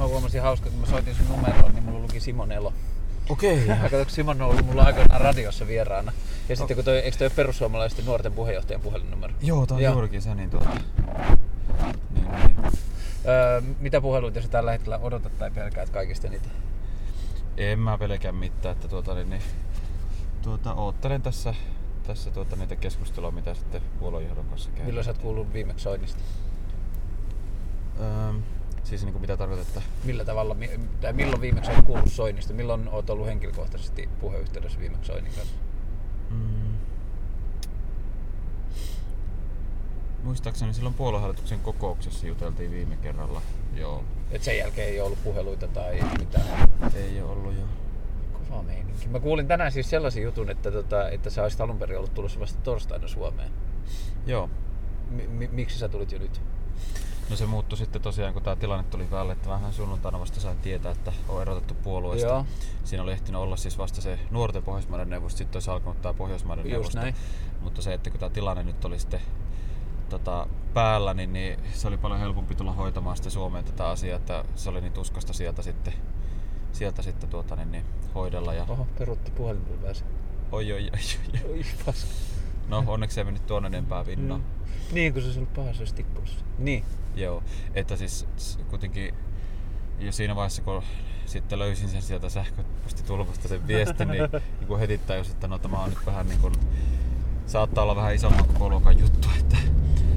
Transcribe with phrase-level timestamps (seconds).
[0.00, 2.72] Mä huomasin hauska, kun mä soitin sun numeroon, niin mulla luki Simon Elo.
[3.28, 3.66] Okei.
[3.68, 6.12] Mä katsoin, kun Simon on ollut mulla aikoinaan radiossa vieraana.
[6.48, 9.34] Ja sitten kun toi, eikö toi ole perussuomalaisten nuorten puheenjohtajan puhelinnumero?
[9.42, 9.92] Joo, tää on Joo.
[9.92, 10.68] juurikin se, niin tuota.
[12.14, 12.56] Niin, niin.
[13.28, 16.48] Öö, mitä puheluita sä tällä hetkellä odotat tai pelkäät kaikista niitä?
[17.56, 19.42] En mä pelkää mitään, että tuota, niin, niin,
[20.42, 21.54] tuota, oottelen tässä,
[22.06, 24.86] tässä tuota, niitä keskustelua, mitä sitten puoluejohdon kanssa käydään.
[24.86, 26.22] Milloin sä oot kuullut viimeksi soinnista?
[28.00, 28.32] Öö,
[28.84, 30.56] siis niin kuin mitä tarkoitat, että Millä tavalla,
[31.00, 32.52] tai milloin viimeksi olet kuullut soinnista?
[32.52, 35.54] Milloin oot ollut henkilökohtaisesti puheyhteydessä viimeksi soinnin kanssa?
[36.30, 36.74] Mm.
[40.22, 43.42] Muistaakseni silloin puoluehallituksen kokouksessa juteltiin viime kerralla.
[43.74, 44.04] Joo.
[44.30, 46.70] Et sen jälkeen ei ollut puheluita tai mitään.
[46.94, 47.62] Ei ole ollut jo.
[48.32, 49.08] Kova meininki.
[49.08, 52.40] Mä kuulin tänään siis sellaisen jutun, että, tota, että sä olisit alun perin ollut tulossa
[52.40, 53.50] vasta torstaina Suomeen.
[54.26, 54.50] Joo.
[55.10, 56.40] Mi- miksi sä tulit jo nyt?
[57.30, 60.58] No se muuttui sitten tosiaan, kun tämä tilanne tuli päälle, että vähän sunnuntaina vasta sain
[60.58, 62.28] tietää, että on erotettu puolueesta.
[62.28, 62.46] Joo.
[62.84, 66.64] Siinä oli ehtinyt olla siis vasta se nuorten Pohjoismaiden neuvosto, sitten olisi alkanut tämä Pohjoismaiden
[66.64, 67.00] Just neuvosto.
[67.00, 67.14] näin.
[67.60, 69.20] Mutta se, että kun tämä tilanne nyt oli sitten
[70.08, 74.44] tota, päällä, niin, niin, se oli paljon helpompi tulla hoitamaan sitten Suomeen tätä asiaa, että
[74.54, 75.92] se oli niin tuskasta sieltä sitten,
[76.72, 77.84] sieltä sitten tuota, niin, niin,
[78.14, 78.54] hoidella.
[78.54, 78.66] Ja...
[78.68, 80.04] Oho, perutti puhelin tuli pääse.
[80.52, 81.50] Oi, oi, oi, oi.
[81.50, 82.10] Oi paska.
[82.68, 84.38] No onneksi ei mennyt tuonne enempää vinnaa.
[84.38, 84.44] Mm.
[84.92, 86.04] Niin, kun se olisi ollut paha, se olisi.
[86.58, 86.84] Niin.
[87.14, 87.42] Joo,
[87.74, 88.26] että siis
[88.70, 89.14] kuitenkin
[89.98, 90.82] jo siinä vaiheessa, kun
[91.26, 95.78] sitten löysin sen sieltä sähköpostitulvasta sen viestin, niin, niin kuin heti tajus, että no tämä
[95.78, 96.54] on nyt vähän niin kuin,
[97.46, 99.56] saattaa olla vähän isomman kokoluokan juttu, että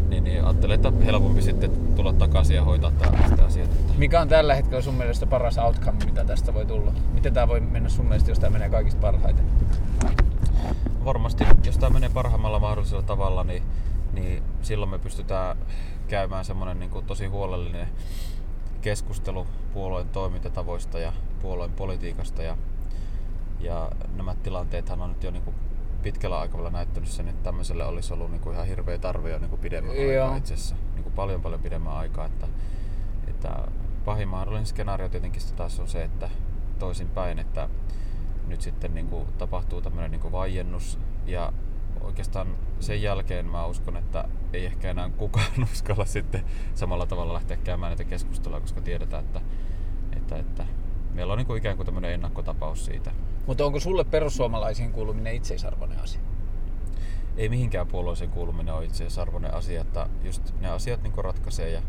[0.10, 3.62] niin, niin ajattelin, että helpompi sitten tulla takaisin ja hoitaa tällaista.
[3.64, 6.94] Että Mikä on tällä hetkellä sun mielestä paras outcome, mitä tästä voi tulla?
[7.14, 9.46] Miten tämä voi mennä sun mielestä, jos tämä menee kaikista parhaiten?
[11.06, 13.64] varmasti, jos tämä menee parhaimmalla mahdollisella tavalla, niin,
[14.14, 15.58] niin silloin me pystytään
[16.14, 17.88] käymään semmoinen niin kuin tosi huolellinen
[18.82, 22.44] keskustelu puolueen toimintatavoista ja puolueen politiikasta.
[22.44, 22.58] Ja,
[23.60, 25.56] ja nämä tilanteethan on nyt jo niin kuin
[26.04, 29.50] pitkällä aikavälillä näyttänyt sen, että tämmöiselle olisi ollut niin kuin ihan hirveä tarve jo niin
[29.50, 30.24] kuin pidemmän Joo.
[30.24, 30.76] aikaa itse asiassa.
[30.94, 32.26] Niin kuin paljon paljon pidemmän aikaa.
[32.26, 32.48] Että,
[33.28, 33.68] että
[34.06, 36.30] pahin mahdollinen skenaario tietenkin taas on se, että
[36.80, 37.70] toisinpäin, että
[38.48, 41.54] nyt sitten niin kuin tapahtuu tämmöinen niin kuin vaiennus ja
[42.04, 47.58] oikeastaan sen jälkeen mä uskon, että ei ehkä enää kukaan uskalla sitten samalla tavalla lähteä
[47.58, 49.42] käymään näitä keskusteluja, koska tiedetään, että,
[50.16, 50.66] että, että
[51.14, 53.12] meillä on niin kuin ikään kuin tämmöinen ennakkotapaus siitä.
[53.48, 56.22] Mutta onko sulle perussuomalaisiin kuuluminen itseisarvoinen asia?
[57.38, 61.70] Ei mihinkään puolueeseen kuuluminen ole itse arvoinen asia, että just ne asiat niin kuin ratkaisee
[61.70, 61.82] ja,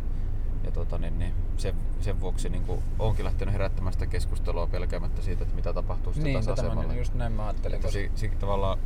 [0.64, 5.22] ja tota, niin, niin sen, sen vuoksi niin kuin onkin lähtenyt herättämään sitä keskustelua pelkäämättä
[5.22, 6.94] siitä, että mitä tapahtuu sitten Niin, mä, tasa-asemalla.
[6.94, 7.74] just näin mä ajattelin.
[7.74, 8.00] Että Koska...
[8.00, 8.78] si, si, tavallaan,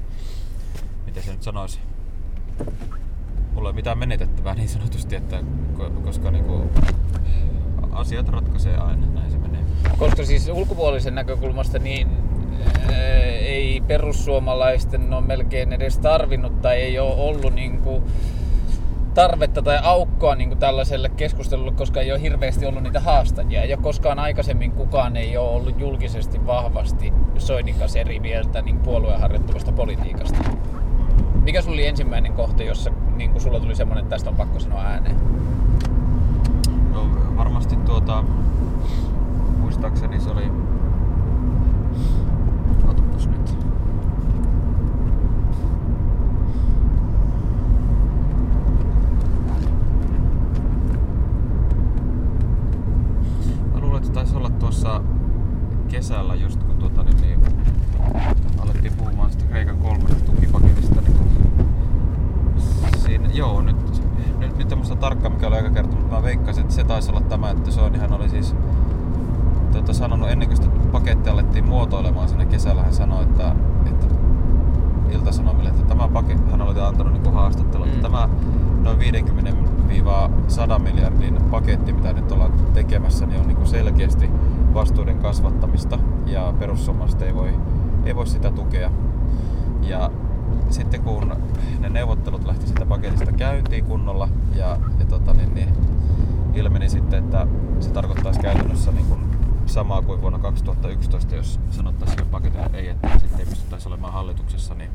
[1.08, 1.80] miten se nyt sanoisi,
[3.54, 5.40] mulla ei mitään menetettävää niin sanotusti, että
[5.78, 6.70] ko- koska niinku,
[7.92, 9.60] asiat ratkaisee aina, näin se menee.
[9.98, 12.08] koska siis ulkopuolisen näkökulmasta niin
[12.92, 12.98] ää,
[13.40, 18.02] ei perussuomalaisten ole melkein edes tarvinnut tai ei ole ollut niin kuin
[19.14, 23.64] tarvetta tai aukkoa niin kuin tällaiselle keskustelulle, koska ei ole hirveästi ollut niitä haastajia.
[23.64, 29.20] Ja koskaan aikaisemmin kukaan ei ole ollut julkisesti vahvasti Soinin kanssa eri mieltä niin puolueen
[29.20, 30.38] harjoittavasta politiikasta.
[31.48, 34.60] Mikä sulla oli ensimmäinen kohta, jossa niin kuin sulla tuli semmoinen, että tästä on pakko
[34.60, 35.16] sanoa ääneen?
[36.92, 38.24] No varmasti tuota,
[39.58, 40.50] muistaakseni se oli,
[54.12, 55.02] taisi olla tuossa
[55.88, 57.40] kesällä just kun tuota, niin, niin,
[58.58, 61.00] alettiin puhumaan sitä Kreikan kolmesta tukipaketista.
[61.00, 61.37] Niin kun
[63.08, 64.02] siinä, joo, nyt,
[64.38, 67.10] nyt, nyt en muista tarkkaan mikä oli aika kerta, mutta mä veikkasin, että se taisi
[67.10, 68.54] olla tämä, että Soinihan oli siis
[69.72, 73.54] tuota, sanonut ennen kuin sitä pakettia alettiin muotoilemaan siinä kesällä, hän sanoi, että,
[73.86, 74.06] että
[75.10, 77.92] Ilta-Sanomille, että tämä paketti, hän oli antanut niin haastattelua, Mm.
[77.92, 78.28] että tämä
[78.82, 84.30] noin 50-100 miljardin paketti, mitä nyt ollaan tekemässä, niin on niin kuin selkeästi
[84.74, 87.54] vastuuden kasvattamista ja perussuomalaiset ei voi,
[88.04, 88.90] ei voi sitä tukea.
[89.82, 90.10] Ja
[90.70, 91.36] sitten kun
[91.78, 95.68] ne neuvottelut lähti sitä paketista käyntiin kunnolla ja, ja tota, niin, niin,
[96.54, 97.46] ilmeni sitten, että
[97.80, 99.20] se tarkoittaisi käytännössä niin kuin
[99.66, 104.90] samaa kuin vuonna 2011, jos sanottaisiin paketille ei, että sitten ei pystyttäisi olemaan hallituksessa, niin,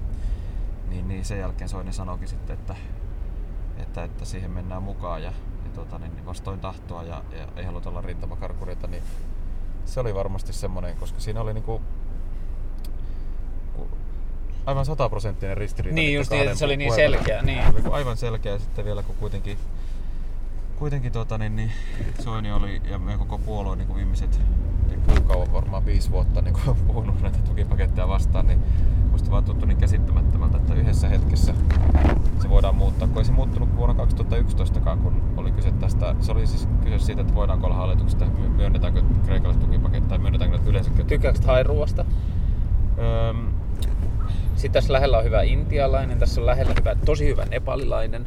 [0.90, 2.76] niin, niin sen jälkeen Soini sanoikin sitten, että,
[3.78, 5.34] että, että siihen mennään mukaan ja,
[5.66, 9.04] ja tota, niin, niin vastoin tahtoa ja, ja ei haluta olla rintamakarkureita, niin
[9.86, 11.84] se oli varmasti semmoinen, koska siinä oli niinku ku-
[14.66, 15.96] aivan sataprosenttinen ristiriita.
[15.96, 17.64] Niin just niin, että se oli niin selkeä, niin.
[17.92, 19.58] Aivan selkeä sitten vielä kun kuitenkin,
[20.76, 21.72] kuitenkin tuota, niin, niin,
[22.20, 24.40] Soini oli ja meidän koko puolue niin kuin viimeiset
[24.88, 28.60] niin kuukauan, varmaan viisi vuotta niin kuin, puhunut näitä tukipaketteja vastaan, niin
[29.12, 31.54] musta vaan tuntuu niin käsittämättömältä, että yhdessä hetkessä
[32.42, 33.08] se voidaan muuttaa.
[33.08, 37.22] Kun ei se muuttunut vuonna 2011, kun oli kyse tästä, se oli siis kyse siitä,
[37.22, 38.26] että voidaanko olla hallituksesta,
[38.56, 41.06] myönnetäänkö Kreikalle tukipaketteja tai myönnetäänkö yleensäkin.
[41.06, 42.06] Tykkääkö hairuosta?
[42.98, 43.34] Öö,
[44.56, 48.26] Sitten tässä lähellä on hyvä intialainen, tässä on lähellä hyvä, tosi hyvä nepalilainen.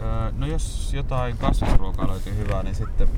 [0.00, 0.06] öö,
[0.36, 3.08] no jos jotain kasvisruokaa löytyy hyvää, niin sitten,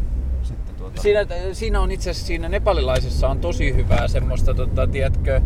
[0.43, 1.03] sitten tuota...
[1.03, 5.41] Siinä, siinä on itse asiassa siinä nepalilaisessa on tosi hyvää semmoista, tota, tiedätkö,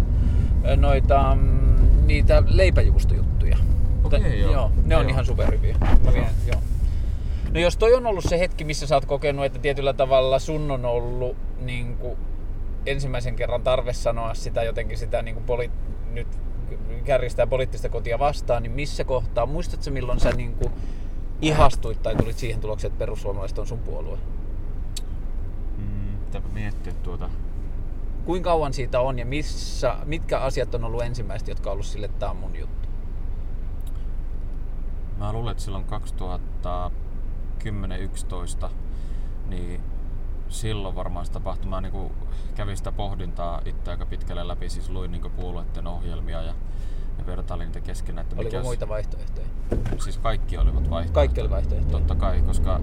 [0.77, 3.57] noita, mm, niitä leipäjuustojuttuja.
[4.05, 4.53] Okei, Mutta- joo.
[4.53, 4.73] joo.
[4.85, 5.11] Ne on Joo.
[5.11, 5.77] ihan superhyviä.
[6.05, 6.61] Mä vien, joo.
[7.53, 10.71] No jos toi on ollut se hetki, missä sä oot kokenut, että tietyllä tavalla sun
[10.71, 12.19] on ollut niin kuin,
[12.87, 15.71] ensimmäisen kerran tarve sanoa sitä jotenkin sitä niin kuin poli,
[16.13, 16.29] nyt
[17.05, 20.73] kärjistää poliittista kotia vastaan, niin missä kohtaa, muistatko milloin sä niin kuin,
[21.43, 24.19] ihastuit tai tulit siihen tulokseen, että perussuomalaiset on sun puolue?
[25.79, 27.31] Mm, pitääpä miettiä tuota.
[28.25, 32.07] Kuinka kauan siitä on ja missä, mitkä asiat on ollut ensimmäiset, jotka on ollut sille,
[32.07, 32.89] että tämä on mun juttu?
[35.19, 35.85] Mä luulen, että silloin
[38.67, 38.69] 2010-2011,
[39.49, 39.81] niin
[40.49, 41.71] silloin varmaan se tapahtui.
[41.71, 42.11] Mä niin
[42.55, 46.55] kävin sitä pohdintaa itse aika pitkälle läpi, siis luin niin puolueiden ohjelmia ja,
[47.19, 48.23] ja vertailin niitä keskenään.
[48.25, 49.47] Että Oliko mikä olisi- muita vaihtoehtoja?
[49.99, 51.15] Siis kaikki olivat vaihtoehtoja.
[51.15, 51.93] Kaikki oli vaihtoehtoja.
[51.93, 52.81] Totta kai, koska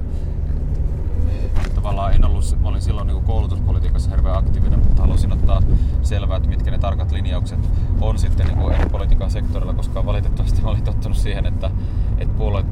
[1.76, 5.62] tavallaan en ollut, mä olin silloin niin koulutuspolitiikassa hirveän aktiivinen, mutta halusin ottaa
[6.04, 7.60] selvää, että mitkä ne tarkat linjaukset
[8.02, 11.72] on sitten niin eri politiikan sektorilla, koska valitettavasti mä olin tottunut siihen, että,
[12.18, 12.66] että puolueet,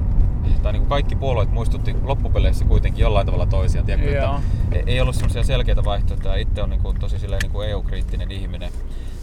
[0.63, 3.85] tai niin kaikki puolueet muistutti loppupeleissä kuitenkin jollain tavalla toisiaan.
[3.85, 4.35] Tiedätkö, Joo.
[4.35, 6.35] että ei- ei ollut semmoisia selkeitä vaihtoehtoja.
[6.35, 8.71] Itse on niin kuin, tosi silleen, niin kuin EU-kriittinen ihminen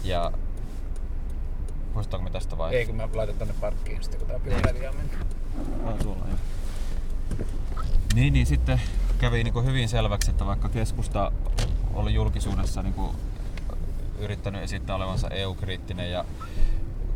[0.05, 0.33] ja
[1.95, 2.75] Muistaanko me tästä vai?
[2.77, 5.19] Ei, kun mä laitan tonne parkkiin sitten, kun tää pyöräilijä on mennyt.
[5.87, 6.39] Ah, tuolla joo.
[8.15, 8.81] Niin, niin sitten
[9.19, 11.33] kävi niin hyvin selväksi, että vaikka keskusta
[11.95, 12.95] oli julkisuudessa niin
[14.19, 16.25] yrittänyt esittää olevansa EU-kriittinen ja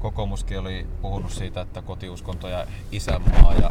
[0.03, 3.71] kokoomuskin oli puhunut siitä, että kotiuskonto ja isänmaa ja,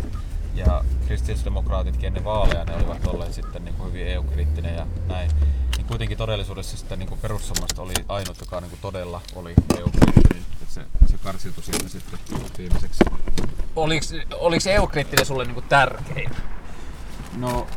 [0.55, 5.31] ja kristillisdemokraatitkin ennen vaaleja ne olivat olleet sitten niin hyvin EU-kriittinen ja näin.
[5.77, 10.43] Niin kuitenkin todellisuudessa sitten niin perussuomalaiset oli ainut, joka niin todella oli EU-kriittinen.
[10.61, 12.19] Että se, se karsiutui siitä sitten
[12.57, 13.03] viimeiseksi.
[13.75, 16.31] Oliks, oliks EU-kriittinen sulle niinku tärkein?
[17.37, 17.67] No,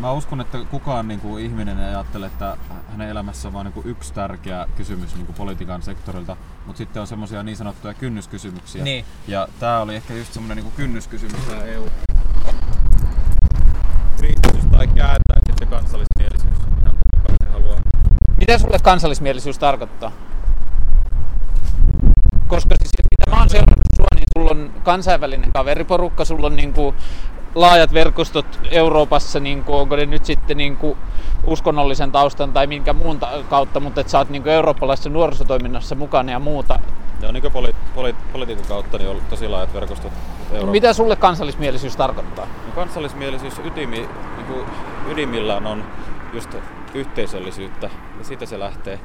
[0.00, 2.56] mä uskon, että kukaan niin kuin, ihminen ei ajattele, että
[2.90, 7.00] hänen elämässä on vain niin kuin, yksi tärkeä kysymys niin kuin, politiikan sektorilta, mutta sitten
[7.00, 8.84] on semmoisia niin sanottuja kynnyskysymyksiä.
[8.84, 9.04] Niin.
[9.28, 11.88] Ja tää oli ehkä just semmoinen niin kuin, kynnyskysymys, tää EU.
[14.16, 16.96] Kriittisyys tai kääntää sitten kansallismielisyys, ihan
[17.44, 17.80] se haluaa.
[18.36, 20.12] Mitä sulle kansallismielisyys tarkoittaa?
[22.46, 26.94] Koska siis mitä mä oon seurannut sua, niin sulla on kansainvälinen kaveriporukka, sulla on niinku
[27.54, 30.96] laajat verkostot Euroopassa, niinku, onko ne nyt sitten niinku
[31.46, 36.32] uskonnollisen taustan tai minkä muun ta- kautta, mutta että sä oot niinku eurooppalaisessa nuorisotoiminnassa mukana
[36.32, 36.78] ja muuta.
[37.20, 40.12] Ja niin poli- poli- politiikan kautta niin on tosi laajat verkostot
[40.42, 40.70] Euroopassa.
[40.70, 42.46] Mitä sulle kansallismielisyys tarkoittaa?
[42.66, 44.66] No kansallismielisyys ydimi, niin kuin
[45.08, 45.84] ydimillään on
[46.32, 46.54] just
[46.94, 49.00] yhteisöllisyyttä ja siitä se lähtee.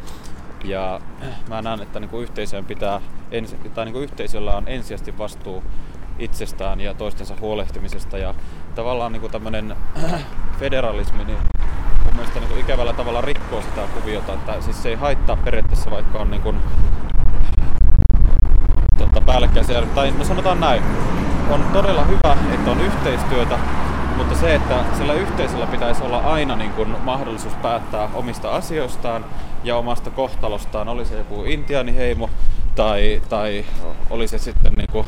[0.63, 1.01] Ja
[1.49, 3.01] mä näen, että niin kuin yhteisöön pitää,
[3.31, 5.63] ensi, tai niin kuin yhteisöllä on ensisijaisesti vastuu
[6.19, 8.17] itsestään ja toistensa huolehtimisesta.
[8.17, 8.35] Ja
[8.75, 9.75] tavallaan niin tämmöinen
[10.59, 11.37] federalismi niin
[12.05, 14.33] mun mielestä niin ikävällä tavalla rikkoo sitä kuviota.
[14.33, 16.57] Että siis se ei haittaa periaatteessa, vaikka on niin kuin,
[18.97, 20.83] tota, päällekkäisiä, tai no sanotaan näin,
[21.49, 23.59] on todella hyvä, että on yhteistyötä,
[24.17, 29.25] mutta se, että sillä yhteisöllä pitäisi olla aina niin kuin mahdollisuus päättää omista asioistaan
[29.63, 32.29] ja omasta kohtalostaan, oli se joku intiaaniheimo
[32.75, 33.65] tai, tai
[34.09, 35.05] oli se sitten niin kuin,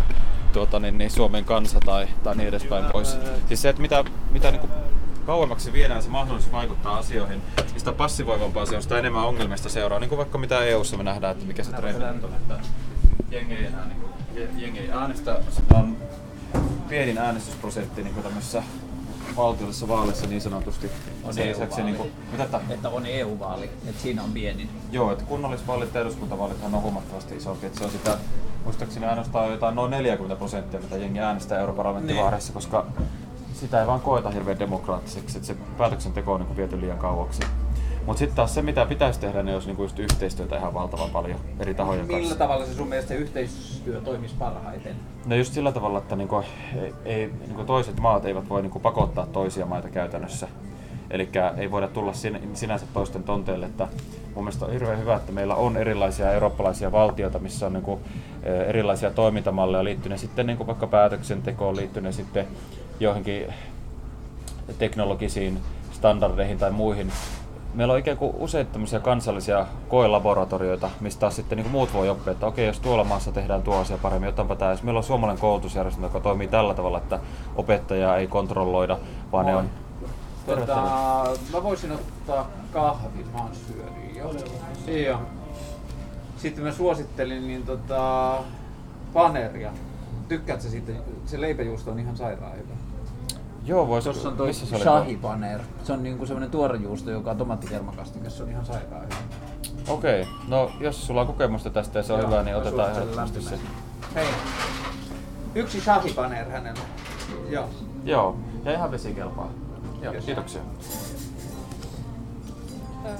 [0.51, 3.17] tuota, niin, niin Suomen kansa tai, tai niin edespäin pois.
[3.48, 4.72] Siis se, että mitä, mitä niin kuin
[5.25, 10.00] kauemmaksi viedään se mahdollisuus vaikuttaa asioihin, niin sitä passivoivampaa se on, sitä enemmän ongelmista seuraa.
[10.00, 12.34] Niin kuin vaikka mitä EU-ssa me nähdään, että mikä se trendi on.
[12.36, 12.60] Että
[13.31, 14.12] jengi ei enää niin kuin,
[14.62, 15.98] jengi ei äänestä, sillä on
[16.89, 18.63] pienin äänestysprosentti niin tämmöisessä
[19.38, 20.91] valtiollisessa vaaleissa niin sanotusti.
[21.23, 22.61] On Sen lisäksi, niin kuin, mitä tää?
[22.69, 24.69] Että on EU-vaali, että siinä on pienin.
[24.91, 27.65] Joo, että kunnallisvaalit ja eduskuntavaalithan on huomattavasti isompi.
[27.65, 28.17] Että se on sitä,
[28.63, 32.85] muistaakseni ainoastaan jotain noin 40 prosenttia, mitä jengi äänestää europarlamenttivaareissa, koska
[33.53, 37.41] sitä ei vaan koeta hirveän demokraattiseksi, että se päätöksenteko on niin viety liian kauaksi.
[38.05, 41.39] Mutta sitten taas se, mitä pitäisi tehdä, niin olisi niin just yhteistyötä ihan valtavan paljon
[41.60, 42.38] eri tahojen Millä kanssa.
[42.38, 44.96] tavalla se sun mielestä yhteistyö toimisi parhaiten?
[45.25, 46.43] No just sillä tavalla, että niinku,
[46.75, 50.48] ei, ei, niinku toiset maat eivät voi niinku pakottaa toisia maita käytännössä.
[51.10, 53.65] Eli ei voida tulla sin, sinänsä toisten tonteille.
[53.65, 53.88] Että
[54.36, 58.00] mun mielestä on hirveän hyvä, että meillä on erilaisia eurooppalaisia valtioita, missä on niinku,
[58.67, 62.48] erilaisia toimintamalleja liittyen sitten niinku vaikka päätöksentekoon, liittyen sitten
[63.00, 63.53] joihinkin
[64.79, 65.60] teknologisiin
[65.91, 67.12] standardeihin tai muihin.
[67.74, 72.10] Meillä on ikään kuin useita tämmöisiä kansallisia koelaboratorioita, mistä taas sitten niin kuin muut voi
[72.10, 74.72] oppia, että okei, jos tuolla maassa tehdään tuo asia paremmin, otanpa tämä.
[74.72, 77.20] Jos meillä on suomalainen koulutusjärjestelmä, joka toimii tällä tavalla, että
[77.56, 78.98] opettajaa ei kontrolloida,
[79.32, 79.70] vaan ne on...
[80.46, 80.75] Tota,
[81.54, 84.32] mä voisin ottaa kahvin, mä oon syönyt jo.
[85.06, 85.20] Joo.
[86.38, 88.34] Sitten mä suosittelin niin tota,
[89.13, 89.72] paneria.
[90.28, 90.92] Tykkäätkö siitä?
[91.25, 92.74] Se leipäjuusto on ihan sairaan hyvä.
[93.65, 94.10] Joo, voisi.
[94.10, 95.20] Tuossa on toi missä se shahi
[95.89, 98.30] on niinku semmonen tuorejuusto, joka on tomaattikermakastike.
[98.30, 99.15] Se on ihan sairaan hyvä.
[99.88, 103.41] Okei, no jos sulla on kokemusta tästä ja se on Joo, hyvä, niin otetaan ehdottomasti
[103.41, 103.60] se.
[104.15, 104.27] Hei.
[105.56, 106.80] Yksi shahi paner hänelle.
[107.50, 107.70] Joo.
[108.03, 109.50] Joo, ja ihan vesi kelpaa.
[110.01, 110.13] Joo.
[110.25, 110.62] Kiitoksia.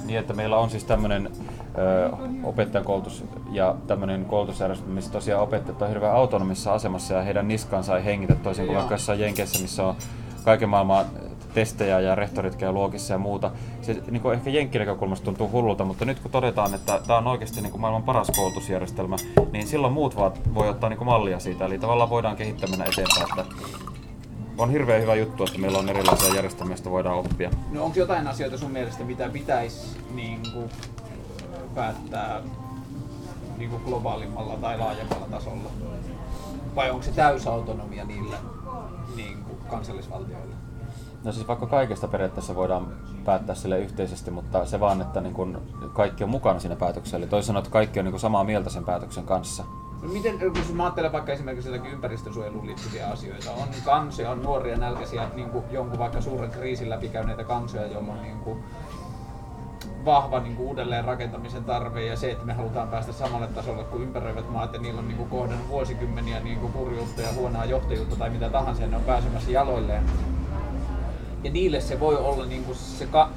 [0.04, 1.30] Niin, että meillä on siis tämmöinen
[2.44, 7.84] opettajan koulutus ja tämmöinen koulutusjärjestelmä, missä tosiaan opettajat on hirveän autonomisessa asemassa ja heidän niskaan
[7.84, 9.94] sai hengitä toisin kuin vaikka jossain Jenkeissä, missä on
[10.44, 11.06] kaiken maailman
[11.54, 13.50] testejä ja rehtorit käy luokissa ja muuta.
[13.82, 17.60] Se niin kuin ehkä Jenkki-näkökulmasta tuntuu hullulta, mutta nyt kun todetaan, että tämä on oikeasti
[17.60, 19.16] niin kuin maailman paras koulutusjärjestelmä,
[19.52, 21.64] niin silloin muut vaan voi ottaa niin kuin mallia siitä.
[21.64, 23.26] Eli tavallaan voidaan kehittää mennä eteenpäin.
[23.30, 23.44] Että
[24.58, 27.50] on hirveän hyvä juttu, että meillä on erilaisia järjestelmiä, joista voidaan oppia.
[27.70, 30.70] No onko jotain asioita sun mielestä, mitä pitäisi niinku,
[31.74, 32.40] päättää
[33.58, 35.70] niinku globaalimmalla tai laajemmalla tasolla?
[36.74, 38.36] Vai onko se täysautonomia niillä
[39.16, 39.41] niinku,
[39.72, 40.54] kansallisvaltioilla?
[41.24, 42.86] No siis vaikka kaikesta periaatteessa voidaan
[43.24, 45.62] päättää sille yhteisesti, mutta se vaan, että niin kun
[45.92, 47.16] kaikki on mukana siinä päätöksessä.
[47.16, 49.64] Eli toisin sanoen, että kaikki on niin samaa mieltä sen päätöksen kanssa.
[50.02, 54.76] No miten, jos mä ajattelen vaikka esimerkiksi jotakin ympäristönsuojeluun liittyviä asioita, on kansoja, on nuoria
[54.76, 58.64] nälkäisiä, niin kuin jonkun vaikka suuren kriisin läpikäyneitä kansoja, joilla on niin kuin
[60.04, 64.02] vahva niin kuin uudelleen rakentamisen tarve ja se, että me halutaan päästä samalle tasolle kuin
[64.02, 68.16] ympäröivät maat ja niillä on niin kuin kohdannut vuosikymmeniä niin kuin kurjuutta ja huonoa johtajuutta
[68.16, 70.02] tai mitä tahansa ja ne on pääsemässä jaloilleen.
[71.44, 73.30] Ja niille se voi olla niin kuin se ka-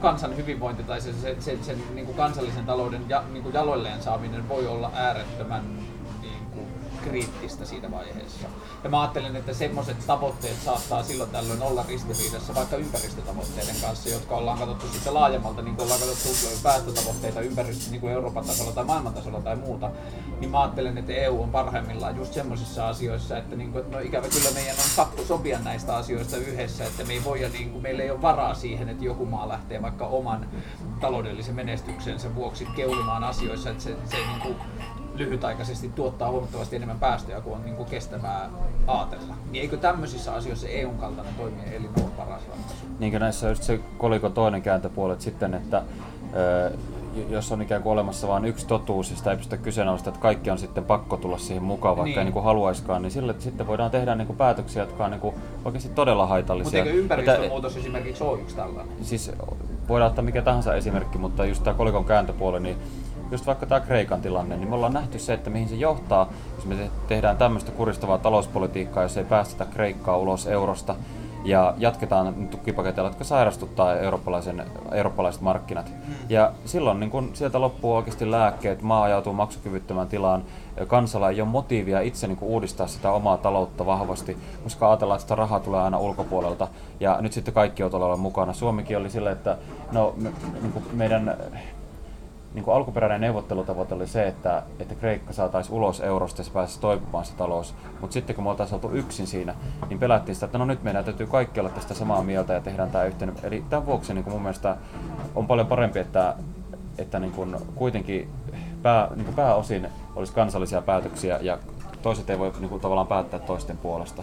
[0.00, 4.02] kansan hyvinvointi tai se, se, se, sen niin kuin kansallisen talouden ja, niin kuin jaloilleen
[4.02, 5.62] saaminen voi olla äärettömän
[7.04, 8.48] kriittistä siinä vaiheessa.
[8.84, 14.36] Ja mä ajattelen, että semmoiset tavoitteet saattaa silloin tällöin olla ristiriidassa vaikka ympäristötavoitteiden kanssa, jotka
[14.36, 16.28] ollaan katsottu sitten laajemmalta, niin kuin ollaan katsottu
[16.62, 19.90] päästötavoitteita ympäristö, niin kuin Euroopan tasolla tai maailman tasolla tai muuta.
[20.40, 24.02] Niin mä ajattelen, että EU on parhaimmillaan just semmoisissa asioissa, että, niin kuin, että no
[24.02, 27.82] ikävä kyllä meidän on pakko sopia näistä asioista yhdessä, että me ei voi, niin kuin,
[27.82, 30.48] meillä ei ole varaa siihen, että joku maa lähtee vaikka oman
[31.00, 34.56] taloudellisen menestyksensä vuoksi keulimaan asioissa, että se, se niin kuin,
[35.14, 38.50] lyhytaikaisesti tuottaa huomattavasti enemmän päästöjä kuin on niin kuin kestävää
[38.86, 39.34] ajatella.
[39.50, 42.86] Niin eikö tämmöisissä asioissa EUn kaltainen toimija elin ole paras ratkaisu?
[42.98, 45.82] Niin kuin näissä on just se kolikon toinen kääntöpuoli, että sitten, että
[46.36, 46.70] ö,
[47.28, 50.50] jos on ikään kuin olemassa vain yksi totuus ja sitä ei pystytä kyseenalaistamaan, että kaikki
[50.50, 52.18] on sitten pakko tulla siihen mukaan, vaikka Niin.
[52.18, 55.20] ei niin kuin haluaiskaan, niin sille, sitten voidaan tehdä niin kuin päätöksiä, jotka on niin
[55.20, 56.84] kuin oikeasti todella Mutta haitallisia.
[56.84, 58.96] eikö ympäristömuutos esimerkiksi ole yksi tällainen?
[59.04, 59.30] siis
[59.88, 62.76] voidaan ottaa mikä tahansa esimerkki, mutta just tämä kolikon kääntöpuoli, niin
[63.34, 66.66] just vaikka tämä Kreikan tilanne, niin me ollaan nähty se, että mihin se johtaa, jos
[66.66, 70.94] me te- tehdään tämmöistä kuristavaa talouspolitiikkaa, jos ei päästetä Kreikkaa ulos eurosta
[71.44, 75.92] ja jatketaan tukipaketeilla, jotka sairastuttaa eurooppalaisen, eurooppalaiset markkinat.
[76.28, 80.42] Ja silloin niin kun sieltä loppuu oikeasti lääkkeet, maa ajautuu maksukyvyttömään tilaan,
[80.86, 85.34] kansalla ei ole motiivia itse niin uudistaa sitä omaa taloutta vahvasti, koska ajatellaan, että sitä
[85.34, 86.68] rahaa tulee aina ulkopuolelta.
[87.00, 88.52] Ja nyt sitten kaikki on olla mukana.
[88.52, 89.56] Suomikin oli sille, että
[89.92, 91.36] no, me, niin meidän
[92.54, 96.80] niin kuin alkuperäinen neuvottelutavoite oli se, että, että Kreikka saataisiin ulos eurosta ja se pääsisi
[96.80, 97.74] toipumaan se talous.
[98.00, 99.54] Mutta sitten kun me oltaisiin oltu yksin siinä,
[99.88, 102.90] niin pelättiin sitä, että no nyt meidän täytyy kaikki olla tästä samaa mieltä ja tehdään
[102.90, 103.36] tämä yhteinen.
[103.42, 104.76] Eli tämän vuoksi niin kuin mun mielestä
[105.34, 106.34] on paljon parempi, että,
[106.98, 108.28] että niin kuin kuitenkin
[108.82, 111.58] pää, niin kuin pääosin olisi kansallisia päätöksiä ja
[112.02, 114.22] toiset ei voi niin kuin tavallaan päättää toisten puolesta.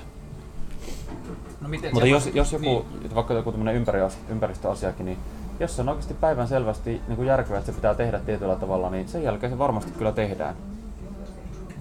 [1.61, 2.99] No miten Mutta jos, jos joku, Niin.
[3.01, 3.15] niin.
[3.15, 3.85] vaikka joku tämmöinen
[4.29, 5.17] ympäristöasiakin, niin
[5.61, 8.89] jos se on oikeasti päivän selvästi niin kuin järkevää, että se pitää tehdä tietyllä tavalla,
[8.89, 10.55] niin sen jälkeen se varmasti kyllä tehdään.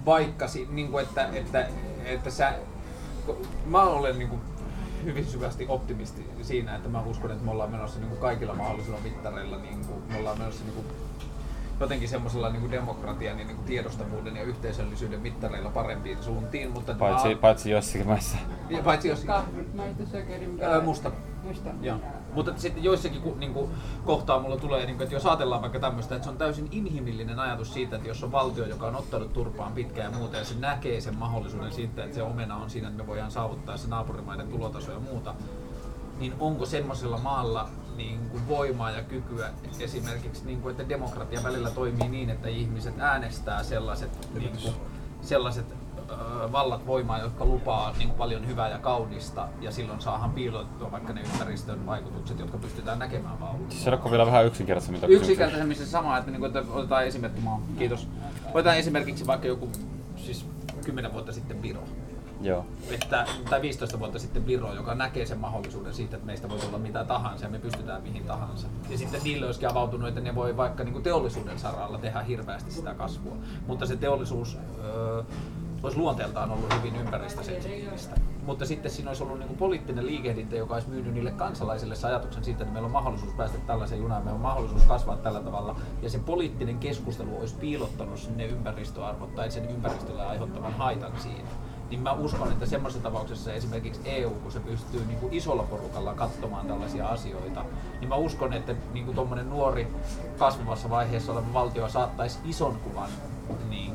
[0.05, 1.67] vaikka si, niin kuin että, että,
[2.05, 2.53] että sä,
[3.65, 4.41] mä olen niin kuin
[5.03, 8.97] hyvin syvästi optimisti siinä, että mä uskon, että me ollaan menossa niin kuin kaikilla mahdollisilla
[9.03, 10.85] mittareilla, niin kuin, me ollaan menossa niin kuin
[11.79, 16.93] jotenkin semmoisella niin kuin demokratian ja niin kuin tiedostavuuden ja yhteisöllisyyden mittareilla parempiin suuntiin, mutta
[16.93, 18.37] Paitsi, mä, paitsi joissakin maissa.
[18.69, 21.11] ja paitsi jos, Kahvi, mä itse sokerin ää, musta.
[21.43, 21.69] Musta.
[21.81, 21.97] Joo.
[22.33, 23.69] Mutta sitten joissakin ku- niinku,
[24.05, 27.73] kohtaa mulla tulee, niinku, että jos ajatellaan vaikka tämmöistä, että se on täysin inhimillinen ajatus
[27.73, 31.01] siitä, että jos on valtio, joka on ottanut turpaan pitkään ja muuta, ja se näkee
[31.01, 34.91] sen mahdollisuuden siitä, että se omena on siinä, että me voidaan saavuttaa se naapurimaiden tulotaso
[34.91, 35.35] ja muuta,
[36.19, 41.71] niin onko semmoisella maalla niin kuin voimaa ja kykyä esimerkiksi, niin kuin, että demokratia välillä
[41.71, 44.73] toimii niin, että ihmiset äänestää sellaiset, niin kuin,
[45.21, 45.80] sellaiset
[46.51, 51.21] vallat voimaa, jotka lupaa niin paljon hyvää ja kaunista, ja silloin saahan piilotettua vaikka ne
[51.21, 53.71] ympäristön vaikutukset, jotka pystytään näkemään vaan ulkoa.
[53.71, 55.11] Sanotko vielä vähän yksinkertaisemmin?
[55.11, 57.61] Yksinkertaisemmin se sama, että, niin kuin, että otetaan esimerkki, maa.
[57.77, 58.07] kiitos.
[58.53, 59.69] Otetaan esimerkiksi vaikka joku,
[60.15, 60.45] siis
[60.85, 61.83] 10 vuotta sitten Viro.
[62.41, 62.65] Joo.
[62.91, 66.77] Että, tai 15 vuotta sitten Viro, joka näkee sen mahdollisuuden siitä, että meistä voi olla
[66.77, 68.67] mitä tahansa ja me pystytään mihin tahansa.
[68.89, 72.71] Ja sitten niille olisikin avautunut, että ne voi vaikka niin kuin teollisuuden saralla tehdä hirveästi
[72.71, 73.35] sitä kasvua.
[73.67, 75.23] Mutta se teollisuus öö,
[75.83, 78.15] olisi luonteeltaan ollut hyvin ympäristösensitiivistä.
[78.45, 82.07] Mutta sitten siinä olisi ollut niin kuin poliittinen liikehdintä, joka olisi myynyt niille kansalaisille se
[82.07, 85.75] ajatuksen siitä, että meillä on mahdollisuus päästä tällaiseen junaan, meillä on mahdollisuus kasvaa tällä tavalla.
[86.01, 91.49] Ja se poliittinen keskustelu olisi piilottanut sinne ympäristöarvot tai sen ympäristölle aiheuttavan haitan siinä
[91.91, 96.13] niin mä uskon, että semmoisessa tapauksessa esimerkiksi EU, kun se pystyy niin kuin isolla porukalla
[96.13, 97.65] katsomaan tällaisia asioita,
[97.99, 99.87] niin mä uskon, että niin tuommoinen nuori
[100.37, 103.09] kasvavassa vaiheessa oleva valtio saattaisi ison kuvan
[103.69, 103.90] niin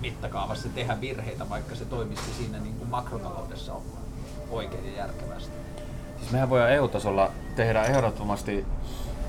[0.00, 3.72] mittakaavassa tehdä virheitä, vaikka se toimisi siinä niin kuin makrotaloudessa
[4.50, 5.52] oikein ja järkevästi.
[6.18, 8.66] Siis mehän voidaan EU-tasolla tehdä ehdottomasti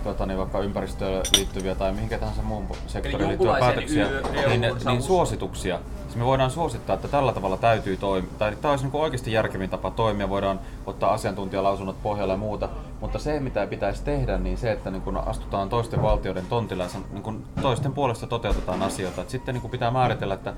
[0.04, 4.76] tota, niin vaikka ympäristöön liittyviä tai mihinkä tahansa muun sektoriin liittyviä päätöksiä, y- niin, EU
[4.86, 5.80] niin suosituksia.
[6.04, 9.70] Siis me voidaan suosittaa, että tällä tavalla täytyy toimia, tai tämä olisi niin oikeasti järkevin
[9.70, 12.70] tapa toimia, voidaan ottaa asiantuntijalausunnot pohjalle ja muuta,
[13.02, 16.90] mutta se mitä pitäisi tehdä, niin se, että niin kun astutaan toisten valtioiden tontilla ja
[17.12, 20.54] niin kun toisten puolesta toteutetaan asioita, että sitten niin kun pitää määritellä, että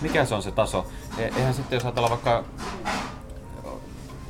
[0.00, 0.86] mikä se on se taso.
[1.18, 2.44] E- eihän sitten, jos ajatellaan vaikka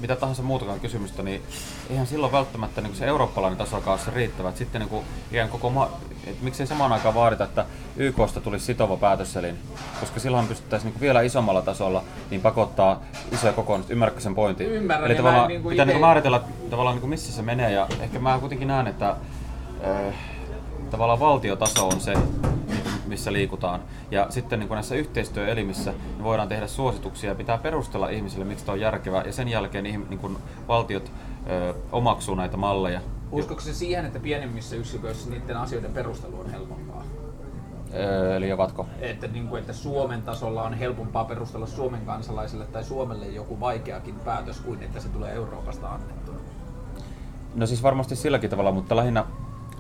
[0.03, 1.43] mitä tahansa muutakaan kysymystä, niin
[1.91, 4.49] eihän silloin välttämättä niin se eurooppalainen taso se riittävä.
[4.49, 5.91] Että sitten niin kuin, ikään koko ma-
[6.27, 7.65] et miksei samaan aikaan vaadita, että
[7.97, 9.59] YKsta tulisi sitova päätöselin,
[10.01, 13.01] koska silloin pystyttäisiin niin vielä isommalla tasolla niin pakottaa
[13.33, 13.93] isoja kokoontumisia.
[13.95, 14.67] Ymmärrätkö sen pointin?
[14.67, 16.41] Ymmärrän, Eli tavallaan niin pitää niin määritellä
[16.71, 20.15] tavallaan niin missä se menee ja ehkä mä kuitenkin näen, että äh,
[20.91, 22.15] tavallaan valtiotaso on se,
[23.13, 23.81] missä liikutaan.
[24.11, 28.75] Ja sitten niin näissä yhteistyöelimissä niin voidaan tehdä suosituksia ja pitää perustella ihmisille, miksi tämä
[28.75, 29.25] on järkevää.
[29.25, 30.37] Ja sen jälkeen niin kuin
[30.69, 31.13] valtiot
[31.51, 33.01] ö, omaksuu näitä malleja.
[33.33, 37.05] Uskoiko se siihen, että pienemmissä yksiköissä niiden asioiden perustelu on helpompaa?
[38.37, 38.87] Eli ovatko?
[39.01, 44.15] Että, niin kuin, että Suomen tasolla on helpompaa perustella Suomen kansalaisille tai Suomelle joku vaikeakin
[44.15, 46.39] päätös kuin että se tulee Euroopasta annettuna.
[47.55, 49.25] No siis varmasti silläkin tavalla, mutta lähinnä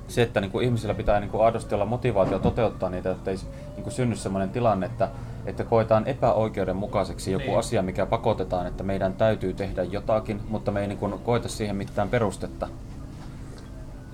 [0.09, 3.37] se, että niin kuin ihmisillä pitää niin kuin aidosti olla motivaatio toteuttaa niitä, että ei
[3.75, 5.09] niin kuin synny sellainen tilanne, että,
[5.47, 7.59] että koetaan epäoikeudenmukaiseksi joku niin.
[7.59, 11.77] asia, mikä pakotetaan, että meidän täytyy tehdä jotakin, mutta me ei niin kuin koeta siihen
[11.77, 12.69] mitään perustetta.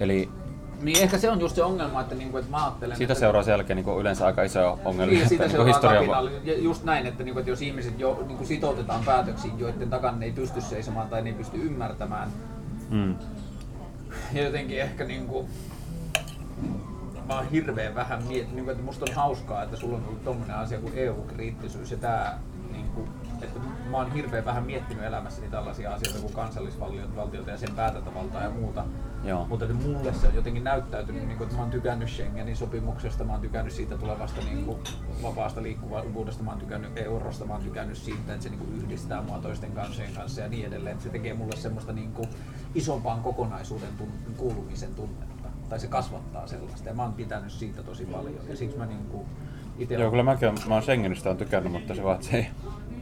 [0.01, 0.29] Eli
[0.83, 2.97] niin ehkä se on just se ongelma, että, niinku, että mä ajattelen...
[2.97, 3.21] Siitä että...
[3.21, 5.19] seuraa sen jälkeen niinku yleensä aika isoja ongelmia.
[5.19, 6.55] Niin, siitä että, niinku seuraa historia...
[6.55, 10.27] Ja just näin, että, niinku, että jos ihmiset jo niinku sitoutetaan päätöksiin, joiden takana ne
[10.27, 12.29] ei pysty seisomaan tai ne ei pysty ymmärtämään,
[12.91, 13.15] mm.
[14.33, 15.49] ja jotenkin ehkä niinku,
[17.29, 20.57] mä oon hirveän vähän miettinyt, niin että musta on hauskaa, että sulla on ollut tommonen
[20.57, 22.39] asia kuin EU-kriittisyys ja tää,
[22.73, 23.09] niin kuin,
[23.43, 23.61] että
[23.91, 28.85] mä oon hirveän vähän miettinyt elämässäni tällaisia asioita kuin kansallisvaltiota ja sen päätäntävaltaa ja muuta.
[29.25, 29.47] Joo.
[29.47, 33.25] Mutta että mulle se on jotenkin näyttäytynyt, niin kuin, että mä oon tykännyt Schengenin sopimuksesta,
[33.25, 34.79] mä oon tykännyt siitä tulevasta niin kuin,
[35.23, 39.23] vapaasta liikkuvuudesta, mä oon tykännyt eurosta, mä oon tykännyt siitä, että se niin kuin, yhdistää
[39.23, 40.93] mua toisten kansojen kanssa ja niin edelleen.
[40.93, 42.29] Että se tekee mulle semmoista niin kuin,
[42.75, 45.38] isompaan kokonaisuuden tun- kuulumisen tunnetta
[45.69, 46.89] tai se kasvattaa sellaista.
[46.89, 48.41] Ja mä oon pitänyt siitä tosi paljon.
[48.49, 49.27] Ja siksi mä niinku
[49.79, 52.47] ite Joo, kyllä mäkin mä oon Schengenistä on tykännyt, mutta se vaan, että se ei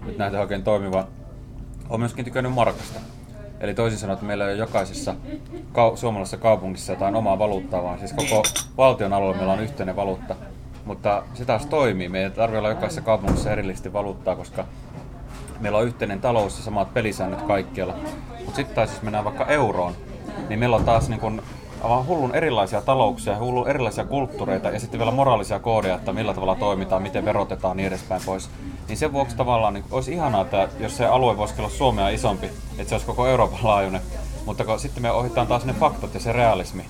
[0.06, 1.08] nyt näytä oikein toimiva.
[1.88, 3.00] Olen myöskin tykännyt markasta.
[3.60, 5.14] Eli toisin sanoen, että meillä ei ole jokaisessa
[5.72, 8.42] kau- suomalaisessa kaupungissa jotain omaa valuuttaa, vaan siis koko
[8.76, 10.36] valtion alueella meillä on yhteinen valuutta.
[10.84, 12.08] Mutta se taas toimii.
[12.08, 14.64] Me ei tarvitse olla jokaisessa kaupungissa erillisesti valuuttaa, koska
[15.60, 17.94] meillä on yhteinen talous ja samat pelisäännöt kaikkialla.
[18.38, 19.92] Mutta sitten taas jos mennään vaikka euroon,
[20.48, 21.42] niin meillä on taas niin kun
[21.82, 27.02] hullun erilaisia talouksia, hullun erilaisia kulttuureita ja sitten vielä moraalisia koodeja, että millä tavalla toimitaan,
[27.02, 28.50] miten verotetaan ja niin edespäin pois.
[28.88, 32.46] Niin sen vuoksi tavallaan niin olisi ihanaa, että jos se alue voisi olla Suomea isompi,
[32.46, 34.00] että se olisi koko Euroopan laajuinen.
[34.46, 36.84] Mutta kun sitten me ohitaan taas ne faktat ja se realismi.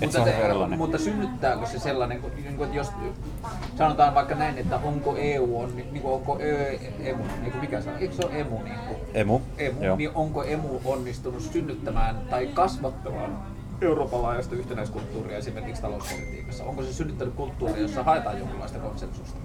[0.00, 0.78] Mutta, se erilainen.
[0.78, 2.88] mutta synnyttääkö se sellainen, niin kuin, jos
[3.78, 7.80] sanotaan vaikka näin, että onko EU on, niin kuin, onko ö, emu, niin kuin mikä
[7.80, 8.62] se on, eikö se ole emu?
[8.62, 15.82] Niin kuin, emu, emu niin onko emu onnistunut synnyttämään tai kasvattamaan Euroopan laajuista yhtenäiskulttuuria esimerkiksi
[15.82, 16.64] talouspolitiikassa?
[16.64, 19.38] Onko se synnyttänyt kulttuuria, jossa haetaan jonkinlaista konsensusta?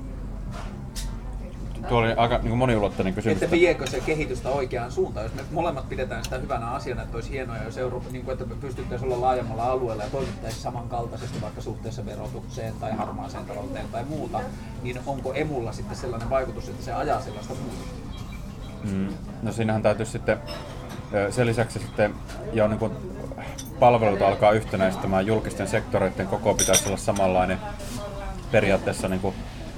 [1.89, 3.43] Tuo oli aika niin moniulotteinen kysymys.
[3.43, 5.25] Että viekö se kehitystä oikeaan suuntaan?
[5.25, 8.45] Jos me molemmat pidetään sitä hyvänä asiana, että olisi hienoa, jos Eurooppa, niin kuin, että
[8.45, 14.03] me pystyttäisiin olla laajemmalla alueella ja toimittaisiin samankaltaisesti vaikka suhteessa verotukseen tai harmaaseen talouteen tai
[14.03, 14.41] muuta,
[14.83, 17.99] niin onko emulla sitten sellainen vaikutus, että se ajaa sellaista muutosta?
[18.83, 19.07] Mm.
[19.41, 20.37] No siinähän täytyy sitten
[21.29, 22.13] sen lisäksi sitten
[22.53, 22.91] jo niin kuin
[23.79, 27.57] palvelut alkaa yhtenäistämään, julkisten sektoreiden koko pitäisi olla samanlainen
[28.51, 29.35] periaatteessa niin kuin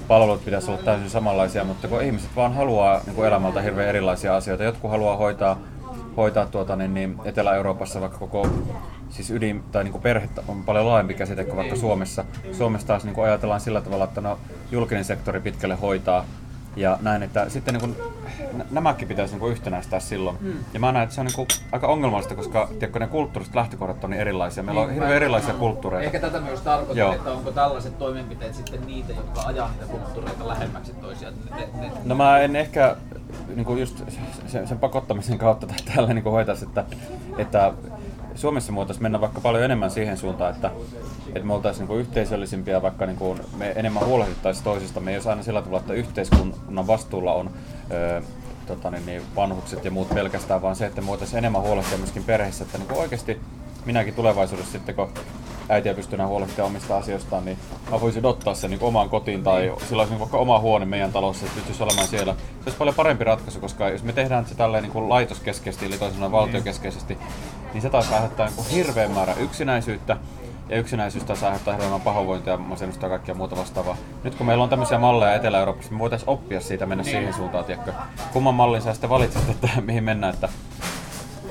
[0.07, 4.35] palvelut pitäisi olla täysin samanlaisia, mutta kun ihmiset vaan haluaa niin kuin elämältä hirveän erilaisia
[4.35, 4.63] asioita.
[4.63, 5.57] Jotkut haluaa hoitaa,
[6.17, 8.47] hoitaa tuota, niin, niin Etelä-Euroopassa vaikka koko
[9.09, 12.25] siis ydin, tai niin kuin perhe on paljon laajempi käsite kuin vaikka Suomessa.
[12.51, 14.39] Suomessa taas niin kuin ajatellaan sillä tavalla, että no,
[14.71, 16.25] julkinen sektori pitkälle hoitaa
[16.75, 17.95] ja näin, että sitten niin kuin,
[18.71, 20.37] nämäkin pitäisi niin kuin yhtenäistää silloin.
[20.41, 20.53] Mm.
[20.73, 24.03] Ja mä näen, että se on niin kuin aika ongelmallista, koska tiedätkö, ne kulttuuriset lähtökohdat
[24.03, 24.63] on niin erilaisia.
[24.63, 26.05] Meillä on Niin, hirveän mä- erilaisia kulttuureita.
[26.05, 27.13] Ehkä tätä myös tarkoitan, Joo.
[27.13, 31.33] että onko tällaiset toimenpiteet sitten niitä, jotka ajaa niitä kulttuureita lähemmäksi toisiaan.
[31.55, 32.95] Ne, ne, No mä en ehkä
[33.55, 34.03] niin kuin just
[34.47, 36.85] sen, sen pakottamisen kautta tai tällä niin hoitaisi, että,
[37.37, 37.73] että
[38.35, 40.71] Suomessa me voitaisiin mennä vaikka paljon enemmän siihen suuntaan, että,
[41.27, 44.99] että me oltaisiin niin yhteisöllisimpiä, vaikka niin kuin me enemmän huolehdittaisiin toisista.
[44.99, 47.51] Me ei olisi aina sillä tavalla, että yhteiskunnan vastuulla on
[47.91, 48.21] ö,
[48.67, 52.23] tota niin, niin, vanhukset ja muut pelkästään, vaan se, että me voitaisiin enemmän huolehtia myöskin
[52.23, 53.39] perheissä, että niin kuin oikeasti
[53.85, 55.09] minäkin tulevaisuudessa sitten, kun
[55.69, 57.57] äitiä pystyy enää huolehtimaan omista asioistaan, niin
[57.91, 61.11] mä voisin ottaa sen niin omaan kotiin tai sillä olisi niin vaikka oma huone meidän
[61.11, 62.33] talossa, että pystyisi olemaan siellä.
[62.33, 65.97] Se olisi paljon parempi ratkaisu, koska jos me tehdään se tälleen niin kuin laitoskeskeisesti, eli
[65.97, 67.17] toisin sanoen valtiokeskeisesti,
[67.73, 70.17] niin se taas aiheuttaa niin hirveän määrä yksinäisyyttä,
[70.69, 73.97] ja yksinäisyys taas aiheuttaa hirveän pahoinvointia, masennusta ja kaikkea muuta vastaavaa.
[74.23, 77.93] Nyt kun meillä on tämmöisiä malleja Etelä-Euroopassa, me voitaisiin oppia siitä mennä siihen suuntaan, tiedätkö?
[78.33, 80.49] Kumman mallin sä sitten valitset, että mihin mennään, että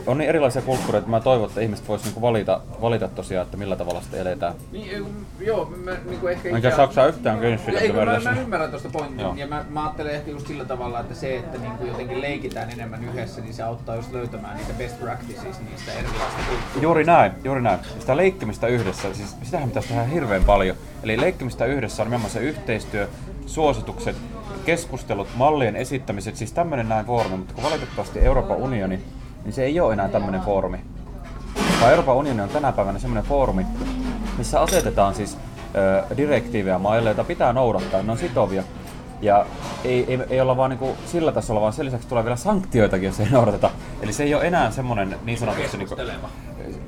[0.07, 3.57] on niin erilaisia kulttuureita, että mä toivon, että ihmiset vois niinku valita, valita tosiaan, että
[3.57, 4.55] millä tavalla sitten eletään.
[4.73, 5.03] Niin, eh,
[5.41, 6.49] joo, mä niinku ehkä...
[6.49, 9.35] Enkä ikään- Saksaa yhtään kynnystä Ei, kun mä, mä ymmärrän tuosta pointin, Joo.
[9.37, 13.05] ja mä, mä ajattelen ehkä just sillä tavalla, että se, että niinku jotenkin leikitään enemmän
[13.05, 16.81] yhdessä, niin se auttaa just löytämään niitä best practices niistä erilaisista kulttuureista.
[16.83, 17.79] Juuri näin, juuri näin.
[17.99, 20.77] Sitä leikkimistä yhdessä, siis sitähän pitäisi tehdä hirveän paljon.
[21.03, 23.09] Eli leikkimistä yhdessä on nimenomaan se yhteistyö,
[23.47, 24.17] suositukset,
[24.65, 29.01] keskustelut, mallien esittämiset, siis tämmöinen näin foorumi, mutta kun valitettavasti Euroopan unioni,
[29.45, 30.81] niin se ei ole enää tämmöinen foorumi.
[31.81, 33.67] Vaan Euroopan unioni on tänä päivänä semmoinen foorumi,
[34.39, 35.39] missä asetetaan siis
[35.75, 38.63] ö, direktiivejä maille, joita pitää noudattaa, ne on sitovia.
[39.23, 39.47] Ja
[39.85, 43.21] ei, ei, ei olla vaan niinku sillä tasolla, vaan sen lisäksi tulee vielä sanktioitakin, jos
[43.21, 43.71] ei noudateta.
[44.03, 45.77] Eli se ei ole enää semmoinen niin sanotusti...
[45.77, 45.97] Niinku,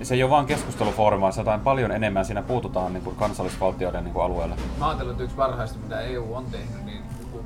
[0.02, 4.04] se ei ole vaan keskustelufoorumi, vaan se jotain paljon enemmän siinä puututaan niin kuin kansallisvaltioiden
[4.04, 4.54] niin kuin alueelle.
[4.78, 7.01] Mä ajattelen, että yksi parhaista, mitä EU on tehnyt, niin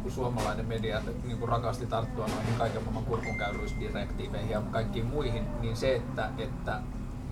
[0.06, 5.44] kun- kun suomalainen media niin kuin rakasti tarttua noihin kaiken maailman kurkunkäyryysdirektiiveihin ja kaikkiin muihin,
[5.60, 6.80] niin se, että, että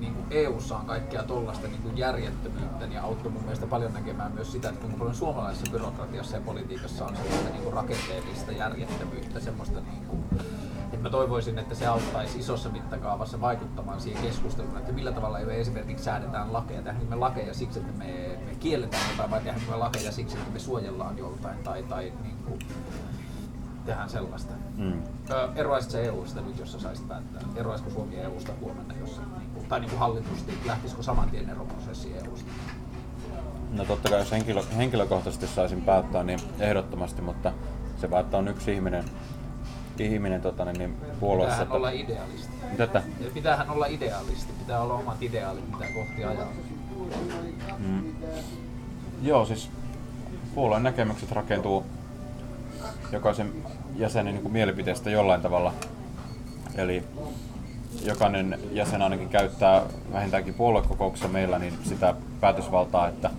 [0.00, 4.32] niin kuin EUssa on kaikkea tollaista niin kuin järjettömyyttä, niin auttoi mun mielestä paljon näkemään
[4.32, 9.40] myös sitä, että kuinka paljon suomalaisessa byrokratiassa ja politiikassa on sellaista niin kuin rakenteellista järjettömyyttä,
[9.40, 10.24] semmoista niin kuin,
[11.04, 16.04] mä toivoisin, että se auttaisi isossa mittakaavassa vaikuttamaan siihen keskusteluun, että millä tavalla me esimerkiksi
[16.04, 16.82] säädetään lakeja.
[16.82, 20.50] Tehdäänkö me lakeja siksi, että me, me kielletään jotain vai tehdäänkö me lakeja siksi, että
[20.50, 22.58] me suojellaan joltain tai, tai niin kuin,
[23.86, 24.54] tehdään sellaista.
[24.76, 25.02] Mm.
[25.56, 27.42] Eroaisit sä EUsta nyt, jos sä saisit päättää?
[27.56, 32.14] Eroaisiko Suomi EUsta huomenna, jos, niin kuin, tai niin kuin hallitusti, lähtisikö saman tien eroprosessi
[32.14, 32.50] EUsta?
[33.72, 37.52] No totta kai jos henkilö, henkilökohtaisesti saisin päättää, niin ehdottomasti, mutta
[37.96, 39.04] se vaan, että on yksi ihminen,
[40.00, 41.64] ihminen tota, niin, niin puolueessa.
[41.64, 42.54] Pitäähän Että, olla idealisti.
[43.20, 46.48] Ja pitäähän olla idealisti, pitää olla omat ideaalit, mitä kohti ajaa.
[47.78, 48.12] mm,
[49.22, 49.70] joo, siis
[50.54, 51.84] puolueen näkemykset rakentuu
[53.12, 53.52] jokaisen
[53.96, 55.72] jäsenen niin kuin mielipiteestä jollain tavalla.
[56.74, 57.04] Eli
[58.02, 63.30] jokainen jäsen ainakin käyttää vähintäänkin puoluekokouksessa meillä niin sitä päätösvaltaa, että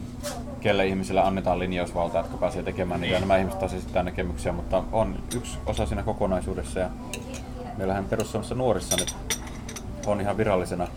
[0.65, 3.15] kelle ihmisille annetaan linjausvaltaa, jotka pääsee tekemään niitä.
[3.15, 6.80] Ja nämä ihmiset taas esittää näkemyksiä, mutta on yksi osa siinä kokonaisuudessa.
[6.80, 6.89] Ja
[7.78, 9.15] meillähän perussuomassa nuorissa nyt
[10.06, 10.88] on ihan virallisena,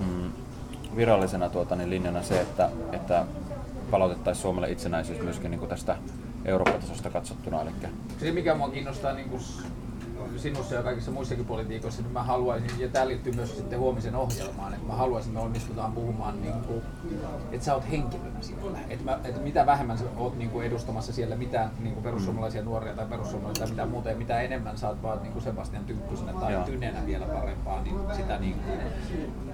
[0.00, 0.30] mm,
[0.96, 3.24] virallisena tuota, niin linjana se, että, että
[3.90, 5.96] palautettaisiin Suomelle itsenäisyys myöskin niin kuin tästä
[6.44, 7.62] Eurooppa-tasosta katsottuna.
[7.62, 7.70] Eli
[8.20, 9.42] Se mikä mua kiinnostaa niin kuin
[10.36, 14.74] sinussa ja kaikissa muissakin politiikoissa, niin mä haluaisin, ja tämä liittyy myös sitten huomisen ohjelmaan,
[14.74, 16.82] että mä haluaisin, että me onnistutaan puhumaan, niin kuin,
[17.52, 18.78] että sä oot henkilönä siellä.
[18.90, 22.62] Että, mä, että mitä vähemmän sä oot niin kuin edustamassa siellä mitään niin kuin perussuomalaisia
[22.62, 25.84] nuoria tai perussuomalaisia tai mitään muuta, ja mitä enemmän sä oot vaan niin kuin Sebastian
[25.84, 26.64] Tynkkysenä tai Joo.
[26.64, 28.78] Tynenä vielä parempaa, niin sitä niin kuin,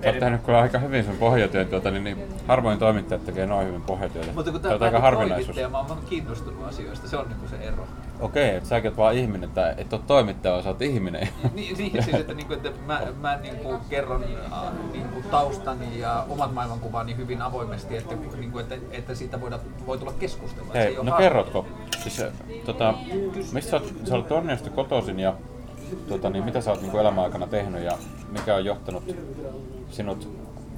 [0.02, 3.66] Sä oot tehnyt kyllä aika hyvin sun pohjatyön, tuota, niin, niin harvoin toimittajat tekee noin
[3.66, 4.32] hyvin pohjatyötä.
[4.34, 5.56] Mutta kun tämä on aika harvinaisuus.
[5.56, 7.86] toimittaja, mä oon kiinnostunut asioista, se on niin kuin se ero.
[8.20, 11.28] Okei, että säkin oot vaan ihminen, että et oo toimittaja, sä oot ihminen.
[11.54, 14.58] Niin, niin siis, että, niinku, että mä, mä niinku kerron äh,
[14.92, 20.12] niinku taustani ja omat maailmankuvani hyvin avoimesti, että, niinku, että, että siitä voida, voi tulla
[20.12, 20.72] keskustelua.
[20.74, 21.18] Hei, no haastava.
[21.18, 21.66] kerrotko?
[22.02, 22.32] Siis, äh,
[22.64, 22.94] tota,
[23.52, 25.34] mistä sä oot, sä olet Torniosta kotoisin ja
[26.08, 27.92] tota, niin, mitä sä oot niin elämän aikana tehnyt ja
[28.30, 29.16] mikä on johtanut
[29.90, 30.28] sinut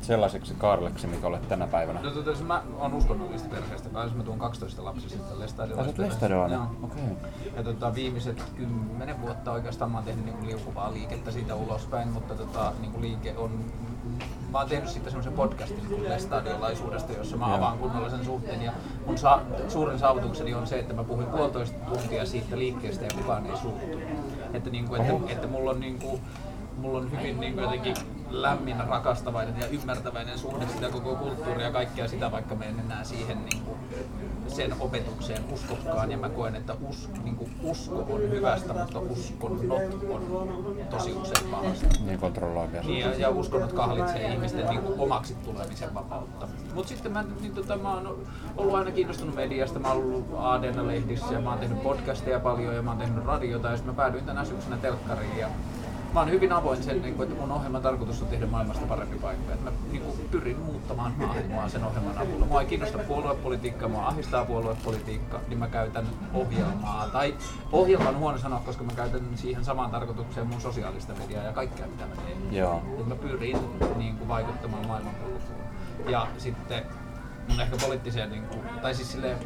[0.07, 2.01] sellaiseksi Karleksi, mikä olet tänä päivänä?
[2.01, 6.03] No, tota, mä oon uskonnollista perheestä kanssa, mä tuun 12 lapsisesta Sä lestadiolaisesta.
[6.03, 6.61] lestadiolainen?
[6.83, 7.03] Okei.
[7.57, 12.35] Ja tota, viimeiset kymmenen vuotta oikeastaan mä oon tehnyt niinku liukuvaa liikettä siitä ulospäin, mutta
[12.35, 13.51] tota, niinku liike on
[14.53, 18.63] mä oon tehnyt sitten semmoisen podcastin kuin Lestadiolaisuudesta, jossa mä avaan kunnolla sen suhteen.
[18.63, 18.73] Ja
[19.07, 23.47] mun sa- suurin saavutukseni on se, että mä puhuin puolitoista tuntia siitä liikkeestä ja kukaan
[23.47, 23.99] ei suuttu.
[24.53, 26.21] Että, niin kuin, että, että mulla on niin kuin,
[26.79, 27.97] mulla on hyvin niin kuin jotenkin
[28.31, 33.05] lämmin, rakastavainen ja ymmärtäväinen suhde sitä koko kulttuuria ja kaikkea sitä, vaikka me en enää
[33.05, 33.79] siihen niin kuin,
[34.49, 36.11] sen opetukseen uskokkaan.
[36.11, 41.51] Ja mä koen, että us, niin kuin usko on hyvästä, mutta uskonnot on tosi usein
[41.51, 41.87] pahasta.
[42.05, 42.83] Niin kontrolloivia.
[42.83, 46.49] Niin, ja, ja uskonnot kahlitsee ihmisten niin kuin, omaksi tulemisen vapautta.
[46.75, 49.79] Mutta sitten mä, niin, tota, mä oon ollut aina kiinnostunut mediasta.
[49.79, 53.69] Mä oon ollut ADN-lehdissä ja mä oon tehnyt podcasteja paljon ja mä oon tehnyt radiota.
[53.69, 55.39] Ja sitten mä päädyin tänä syksynä telkkariin.
[55.39, 55.49] Ja
[56.17, 59.17] mä oon hyvin avoin sen, niin kuin, että mun ohjelman tarkoitus on tehdä maailmasta parempi
[59.19, 59.53] paikka.
[59.53, 62.47] Että mä niin kuin, pyrin muuttamaan maailmaa sen ohjelman avulla.
[62.47, 67.09] Mua ei kiinnosta puoluepolitiikka, mua ahdistaa puoluepolitiikka, niin mä käytän ohjelmaa.
[67.09, 67.35] Tai
[67.73, 71.87] ohjelma on huono sanoa, koska mä käytän siihen samaan tarkoitukseen mun sosiaalista mediaa ja kaikkea
[71.87, 72.55] mitä mä teen.
[72.55, 72.83] Joo.
[73.01, 73.59] Et mä pyrin
[73.97, 75.61] niin kuin, vaikuttamaan maailmankulkuun.
[76.09, 76.83] Ja sitten
[77.49, 79.39] mun ehkä poliittiseen, niin kuin, tai siis silleen,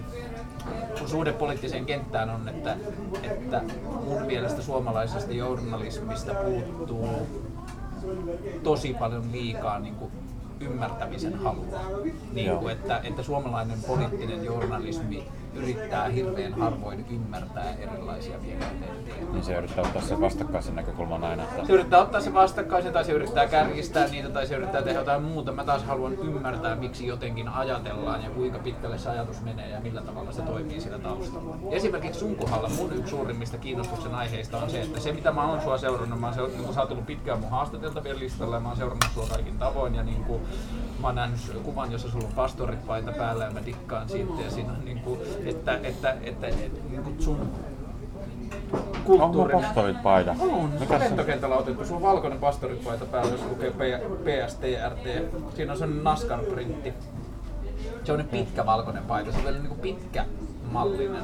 [0.98, 2.76] mun suhde poliittiseen kenttään on, että,
[3.22, 3.62] että
[4.04, 7.06] mun mielestä suomalaisesta journalismista puuttuu
[8.62, 10.12] tosi paljon liikaa niin kuin,
[10.60, 11.80] ymmärtämisen halua.
[12.32, 19.32] Niin kuin, että, että suomalainen poliittinen journalismi yrittää hirveän harvoin ymmärtää erilaisia mielipiteitä.
[19.32, 21.42] Niin se yrittää ottaa sen vastakkaisen näkökulman aina.
[21.42, 21.66] Että...
[21.66, 25.22] Se yrittää ottaa se vastakkaisen tai se yrittää kärjistää niitä tai se yrittää tehdä jotain
[25.22, 25.52] muuta.
[25.52, 30.00] Mä taas haluan ymmärtää, miksi jotenkin ajatellaan ja kuinka pitkälle se ajatus menee ja millä
[30.00, 31.56] tavalla se toimii sillä taustalla.
[31.70, 35.60] Esimerkiksi sun kohdalla mun yksi suurimmista kiinnostuksen aiheista on se, että se mitä mä oon
[35.60, 38.68] sua seurannut, mä oon seurannut, niin sä oot ollut pitkään mun haastateltavien listalla ja mä
[38.68, 40.42] oon seurannut sua kaikin tavoin ja niin kuin,
[41.00, 44.50] mä oon nähnyt kuvan, jossa sulla on pastorit paita päällä ja mä dikkaan siitä ja
[44.50, 47.40] siinä on niin kuin, että, että, että, että niin kuin sun
[48.72, 49.62] Onko kulttuurinen...
[49.64, 50.30] pastorit paita?
[50.40, 51.06] On, se Mikä on se?
[51.06, 51.84] lentokentällä otettu.
[51.84, 55.32] Sulla on valkoinen pastoripaita päällä, jos lukee P- PSTRT.
[55.56, 56.92] Siinä on sellainen NASCAR-printti.
[58.04, 60.24] Se on pitkä valkoinen paita, se on vielä niinku pitkä
[60.72, 61.22] mallinen.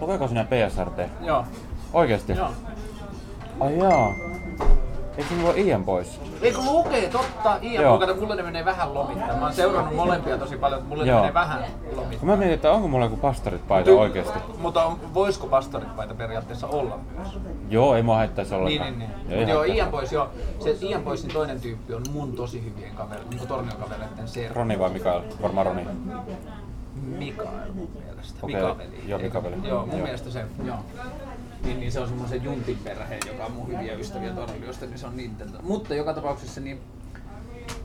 [0.00, 1.10] Lukeeko sinä PSRT?
[1.20, 1.44] Joo.
[1.92, 2.32] Oikeesti?
[2.32, 2.50] Joo.
[3.60, 4.12] Ai jaa.
[5.18, 6.20] Eikö sinulla ole Ian pois?
[6.42, 7.94] Eikö lukee, totta, Ian Joo.
[7.98, 9.38] Pukata, mulle ne menee vähän lomittain.
[9.38, 11.20] Mä oon seurannut molempia tosi paljon, mutta mulle ne Joo.
[11.20, 12.26] menee vähän Kun lomittain.
[12.26, 14.38] mä mietin, että onko mulla joku pastorit paita Ty- oikeesti.
[14.58, 17.28] Mutta on, voisiko pastoritpaita periaatteessa olla myös?
[17.70, 18.98] Joo, ei mua haittaisi Niin, ollenkaan.
[18.98, 19.40] niin, niin.
[19.40, 19.76] Mut joo, haittaa.
[19.76, 20.28] Ian Boys, joo.
[20.60, 24.54] Se Ian Boysin toinen tyyppi on mun tosi hyvien kaveri, niinku torniokavereiden Sergio.
[24.54, 25.22] Roni vai Mikael?
[25.42, 25.86] Varmaan Roni.
[27.18, 28.38] Mikael mun mielestä.
[28.42, 29.02] Okei, Mikaveli.
[29.06, 29.56] joo, Mikaveli.
[29.68, 30.02] Joo, mun Joo.
[30.02, 30.76] mielestä se, joo.
[31.64, 35.06] Niin, niin se on semmoisen Juntin perhe, joka on mun hyviä ystäviä Torniosta, niin se
[35.06, 35.50] on niiden.
[35.62, 36.80] Mutta joka tapauksessa niin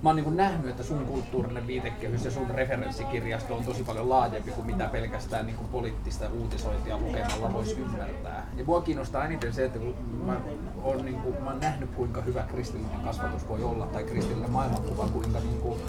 [0.03, 4.51] mä oon niin nähnyt, että sun kulttuurinen viitekehys ja sun referenssikirjasto on tosi paljon laajempi
[4.51, 8.47] kuin mitä pelkästään niin poliittista uutisointia lukemalla voisi ymmärtää.
[8.57, 10.37] Ja mua kiinnostaa eniten se, että kun mä
[10.83, 15.07] oon, niin kuin, mä oon nähnyt kuinka hyvä kristillinen kasvatus voi olla tai kristillinen maailmankuva,
[15.07, 15.79] kuinka niin kuin,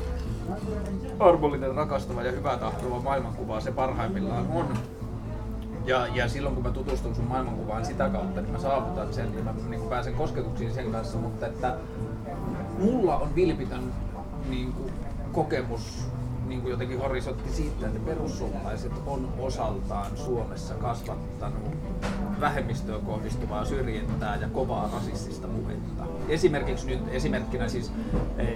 [1.19, 4.79] armollinen, rakastava ja hyvä tahtova maailmankuva se parhaimmillaan on.
[5.87, 9.43] Ja, ja silloin kun mä tutustun sun maailmankuvaan sitä kautta, niin mä saavutan sen ja
[9.43, 11.77] mä niin pääsen kosketuksiin sen kanssa, mutta että
[12.79, 13.93] mulla on vilpitön
[14.49, 14.93] niin kuin,
[15.33, 16.09] kokemus
[16.49, 21.75] niin kuin jotenkin horisontti siitä, että perussuomalaiset on osaltaan Suomessa kasvattanut
[22.41, 26.05] vähemmistöön kohdistuvaa syrjintää ja kovaa rasistista puhetta.
[26.29, 27.93] Esimerkiksi nyt esimerkkinä siis,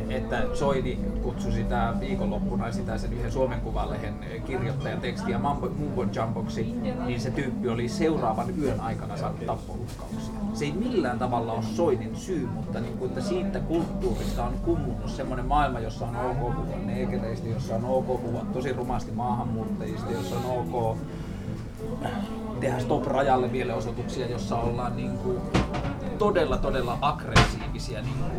[0.09, 4.15] että Soini kutsui sitä viikonloppuna sitä sen yhden Suomen Kuvalehen
[4.47, 6.63] kirjoittajan tekstiä Mumbo Jumboksi,
[7.07, 10.38] niin se tyyppi oli seuraavan yön aikana saanut tappouhkauksia.
[10.59, 15.11] Se ei millään tavalla ole Soinin syy, mutta niin kuin, että siitä kulttuurista on kummunut
[15.11, 20.37] semmoinen maailma, jossa on ok puhua neekereistä, jossa on ok puhua tosi rumasti maahanmuuttajista, jossa
[20.37, 20.97] on ok
[22.61, 25.39] tehdä stop rajalle mielenosoituksia, jossa ollaan niin kuin
[26.19, 28.33] todella todella aggressiivisia niin kuin,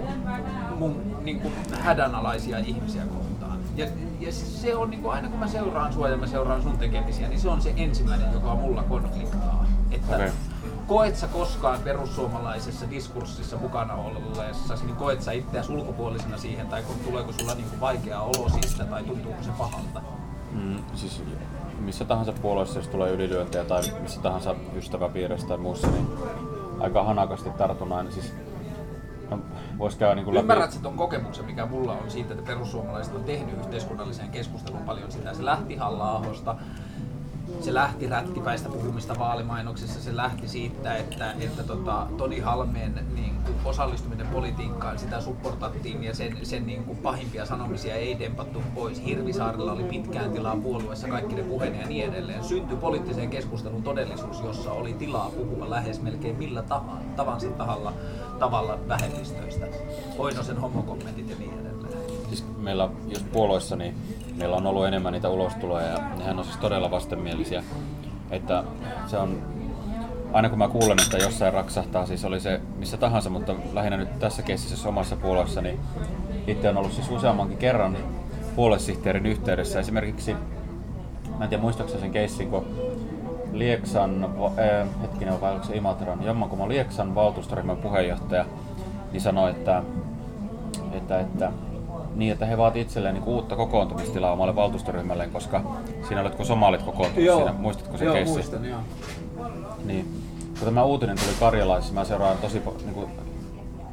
[0.79, 3.59] mun, niin kuin hädänalaisia ihmisiä kohtaan.
[3.75, 3.87] Ja,
[4.19, 7.27] ja se on niin kuin, aina kun mä seuraan sua ja mä seuraan sun tekemisiä,
[7.27, 9.65] niin se on se ensimmäinen, joka mulla konfliktaa.
[9.91, 10.29] Että Okei.
[10.89, 16.95] Koet sä koskaan perussuomalaisessa diskurssissa mukana ollessa, niin koet sä itseäsi ulkopuolisena siihen, tai kun
[17.05, 20.01] tuleeko sulla niin kuin vaikea olo siitä, tai tuntuuko se pahalta?
[20.51, 21.23] Mm, siis
[21.79, 26.07] missä tahansa puolueessa, jos tulee ylilyöntejä tai missä tahansa ystäväpiirissä tai muussa, niin
[26.79, 28.11] aika hanakasti tartun aina.
[28.11, 28.33] Siis,
[29.29, 29.39] no,
[29.77, 30.39] vois käydä niin läpi.
[30.39, 35.11] Ymmärrät sä ton kokemuksen, mikä mulla on siitä, että perussuomalaiset on tehnyt yhteiskunnalliseen keskusteluun paljon
[35.11, 35.33] sitä.
[35.33, 36.11] Se lähti halla
[37.61, 43.55] se lähti rättipäistä puhumista vaalimainoksissa, se lähti siitä, että, että tota, Toni Halmeen niin kuin
[43.65, 49.05] osallistuminen politiikkaan, sitä supportattiin ja sen, sen niin kuin pahimpia sanomisia ei dempattu pois.
[49.05, 52.43] Hirvisaarella oli pitkään tilaa puolueessa kaikki ne puheen ja niin edelleen.
[52.43, 57.93] Syntyi poliittiseen keskustelun todellisuus, jossa oli tilaa puhua lähes melkein millä tavan, tavansa tahalla,
[58.39, 59.65] tavalla vähemmistöistä.
[60.17, 61.93] Oinosen homokommentit ja niin edelleen.
[62.29, 63.95] siis meillä just puolueissa, niin
[64.39, 67.63] meillä on ollut enemmän niitä ulostuloja ja nehän on siis todella vastenmielisiä.
[68.31, 68.63] Että
[69.07, 69.41] se on,
[70.33, 74.19] aina kun mä kuulen, että jossain raksahtaa, siis oli se missä tahansa, mutta lähinnä nyt
[74.19, 75.79] tässä keississä omassa puolueessa, niin
[76.47, 77.97] itse on ollut siis useammankin kerran
[78.55, 79.79] puoluesihteerin yhteydessä.
[79.79, 80.33] Esimerkiksi,
[81.37, 82.65] mä en tiedä muistaakseni sen keissin, kun
[83.51, 88.45] Lieksan, äh, hetkinen, vai se Imatran, jommankumman Lieksan valtuustoryhmän puheenjohtaja,
[89.11, 89.83] niin sanoi, että,
[90.93, 91.51] että, että
[92.19, 95.61] niin, että he vaativat itselleen niin uutta kokoontumistilaa omalle valtuustoryhmälleen, koska
[96.07, 98.33] siinä oletko somalit kokoontunut siinä, muistatko se joo, keissi?
[98.33, 98.79] muistan, joo.
[99.85, 100.05] Niin.
[100.59, 103.07] Kun tämä uutinen tuli Karjalaisessa, mä seuraan tosi niin kuin,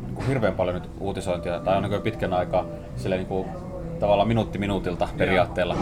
[0.03, 2.65] niin kuin hirveän paljon nyt uutisointia, tai on niin kuin pitkän aikaa
[2.97, 3.49] sille niin kuin,
[4.01, 5.77] tavallaan minuutti minuutilta periaatteella.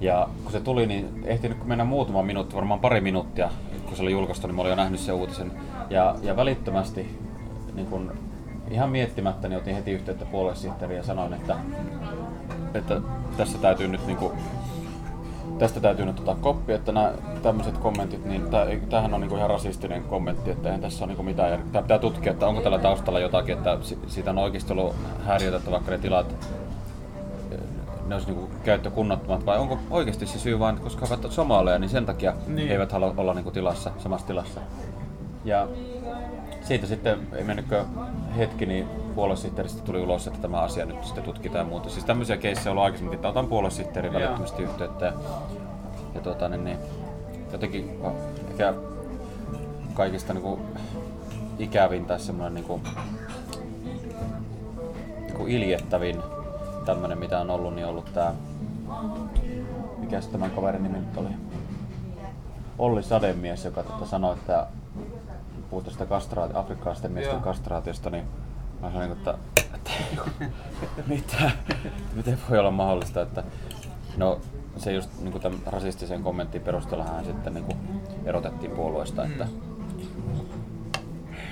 [0.00, 3.50] Ja kun se tuli, niin ehti nyt mennä muutama minuutti, varmaan pari minuuttia,
[3.86, 5.52] kun se oli julkaistu, niin mä olin jo nähnyt sen uutisen.
[5.90, 7.18] Ja, ja välittömästi,
[7.74, 8.12] niin kun,
[8.70, 11.56] ihan miettimättä, niin otin heti yhteyttä puoluesihteeriin ja sanoin, että,
[12.74, 13.00] että
[13.36, 14.32] tässä täytyy nyt niin kuin,
[15.58, 18.42] tästä täytyy nyt ottaa koppi, että nämä tämmöiset kommentit, niin
[18.90, 21.72] tämähän on niinku ihan rasistinen kommentti, että eihän tässä ole niinku mitään järkeä.
[21.72, 24.96] Tämä pitää tutkia, että onko tällä taustalla jotakin, että si- siitä on oikeasti ollut
[25.26, 26.34] häiriötä, että vaikka ne tilat
[28.06, 31.88] ne olisi niinku käyttökunnattomat, vai onko oikeasti se syy vain, koska he ovat somaaleja, niin
[31.88, 32.68] sen takia niin.
[32.68, 34.60] he eivät halua olla niinku tilassa, samassa tilassa.
[35.44, 35.68] Ja
[36.64, 37.84] siitä sitten ei mennytkö
[38.36, 41.90] hetki, niin puoluesihteeristä tuli ulos, että tämä asia nyt sitten tutkitaan ja muuta.
[41.90, 45.06] Siis tämmöisiä keissejä on ollut aikaisemminkin, että otan puoluesihteerin välittömästi yhteyttä.
[45.06, 45.12] Ja,
[46.14, 46.78] ja tuota, niin, niin,
[47.52, 48.12] jotenkin va-
[48.50, 48.74] ehkä
[49.94, 50.60] kaikista niin kuin,
[51.58, 52.82] ikävin tai semmoinen niin kuin,
[55.20, 56.22] niin kuin iljettävin
[56.84, 58.32] tämmöinen, mitä on ollut, niin ollut tämä,
[59.98, 61.28] mikä tämän kaverin nimi nyt oli?
[62.78, 64.66] Olli Sademies, joka tota sanoi, että
[65.74, 67.42] puhutaan sitä kastraati, afrikkalaisten miesten Joo.
[67.42, 68.24] kastraatiosta, niin
[68.80, 69.34] mä sanoin, että,
[69.74, 69.90] että,
[70.82, 71.50] että mitä,
[72.14, 73.42] miten voi olla mahdollista, että
[74.16, 74.40] no
[74.76, 77.64] se just niin tämän rasistisen kommentin perusteella hän sitten niin
[78.24, 79.46] erotettiin puolueesta, että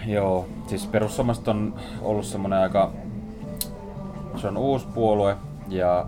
[0.07, 2.93] Joo, siis perussuomalaiset on ollut semmoinen aika,
[4.37, 5.37] se on uusi puolue
[5.69, 6.07] ja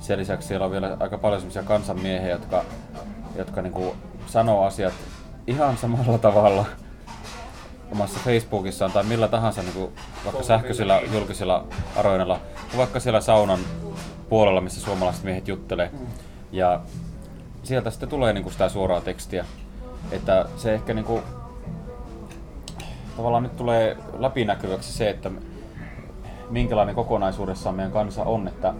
[0.00, 2.64] sen lisäksi siellä on vielä aika paljon semmoisia kansanmiehiä, jotka,
[3.36, 3.96] jotka niinku
[4.26, 4.92] sanoo asiat
[5.46, 6.66] ihan samalla tavalla
[7.94, 9.92] omassa Facebookissaan tai millä tahansa niinku,
[10.24, 11.64] vaikka sähköisillä julkisilla
[11.96, 13.60] aroinilla, kuin vaikka siellä saunan
[14.28, 15.90] puolella, missä suomalaiset miehet juttelee.
[16.52, 16.80] Ja
[17.62, 19.44] sieltä sitten tulee niinku sitä suoraa tekstiä.
[20.10, 21.20] Että se ehkä niinku,
[23.16, 25.30] tavallaan nyt tulee läpinäkyväksi se, että
[26.50, 28.74] minkälainen kokonaisuudessaan meidän kansa on, että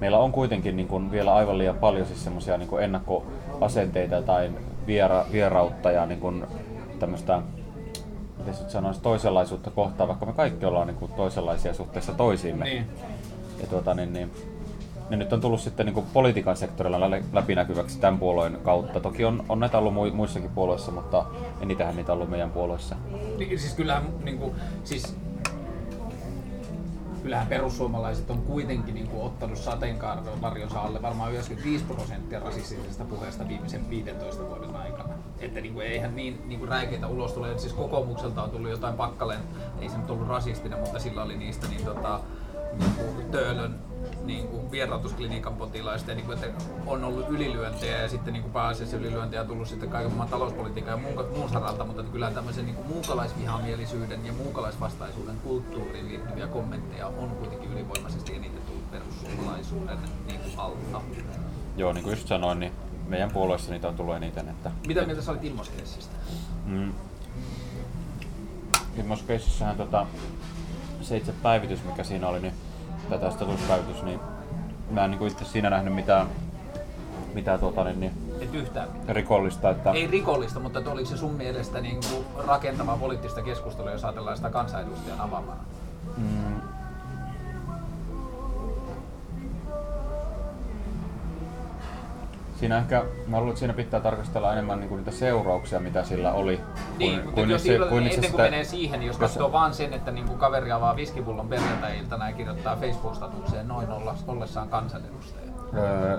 [0.00, 4.50] meillä on kuitenkin niin kuin vielä aivan liian paljon siis semmoisia niin kuin ennakkoasenteita tai
[4.86, 6.46] viera, vierautta ja niin kuin
[6.98, 7.42] tämmöistä
[8.44, 12.64] miten nyt sanoisi, toisenlaisuutta kohtaan, vaikka me kaikki ollaan niin kuin toisenlaisia suhteessa toisiimme.
[12.64, 12.86] Niin.
[13.60, 14.30] Ja tuota, niin, niin,
[15.10, 19.00] ne nyt on tullut sitten niin kuin politiikan sektorilla lä- läpinäkyväksi tämän puolueen kautta.
[19.00, 21.24] Toki on, on näitä ollut mu- muissakin puolueissa, mutta
[21.60, 22.96] enitähän niitä ollut meidän puolueessa.
[23.38, 25.16] Niin, siis kyllähän niinku, siis
[27.22, 33.90] kyllähän perussuomalaiset on kuitenkin niin kuin, ottanut sateenkaarvarjonsa alle varmaan 95 prosenttia rasistisesta puheesta viimeisen
[33.90, 35.14] 15 vuoden aikana.
[35.40, 37.58] Että niin kuin, eihän niin, niin kuin räikeitä ulos tule.
[37.58, 39.40] Siis kokoomukselta on tullut jotain pakkaleen,
[39.80, 42.20] ei se nyt ollut rasistinen, mutta sillä oli niistä niin, tota,
[42.80, 43.91] niin kuin, Töölön
[44.24, 48.52] niin kuin vierautusklinikan potilaista, ja niin kuin, että on ollut ylilyöntejä ja sitten niin kuin
[48.52, 52.64] pääasiassa ylilyöntejä on tullut sitten kaiken maailman talouspolitiikan ja muun, muun saralta, mutta kyllä tämmöisen
[52.64, 60.40] niin kuin muukalaisvihamielisyyden ja muukalaisvastaisuuden kulttuuriin liittyviä kommentteja on kuitenkin ylivoimaisesti eniten tullut perussuomalaisuuden niin
[60.40, 61.00] kuin alta.
[61.76, 62.72] Joo, niin kuin just sanoin, niin
[63.08, 64.48] meidän puolueessa niitä on tullut eniten.
[64.48, 66.16] Että, Mitä mieltä sä olit Immoskeissistä?
[66.66, 66.92] mm,
[68.98, 70.06] Immoskeississähän tota,
[71.02, 72.54] se itse päivitys, mikä siinä oli, niin,
[73.12, 74.20] tai tämä statuspäivitys, niin
[74.90, 76.26] mä en niin itse siinä nähnyt mitään,
[77.34, 79.70] mitään tuota, niin, niin, Et yhtään rikollista.
[79.70, 84.04] Että, Ei rikollista, mutta että oliko se sun mielestä niin kuin rakentavaa poliittista keskustelua, jos
[84.04, 85.60] ajatellaan sitä kansanedustajan avaamana?
[86.16, 86.60] Mm.
[92.62, 96.60] Siinä ehkä, mä luulen, että siinä pitää tarkastella enemmän niinku niitä seurauksia, mitä sillä oli.
[96.98, 99.92] Niin, mutta jos se- kuin ennen kuin sitä- menee siihen, jos jos- katsoo vaan sen,
[99.92, 103.86] että niin kuin kaveri avaa viskipullon perjantai-iltana ja kirjoittaa Facebook-statukseen noin
[104.26, 105.52] ollessaan kansanedustaja.
[105.76, 106.18] Öö,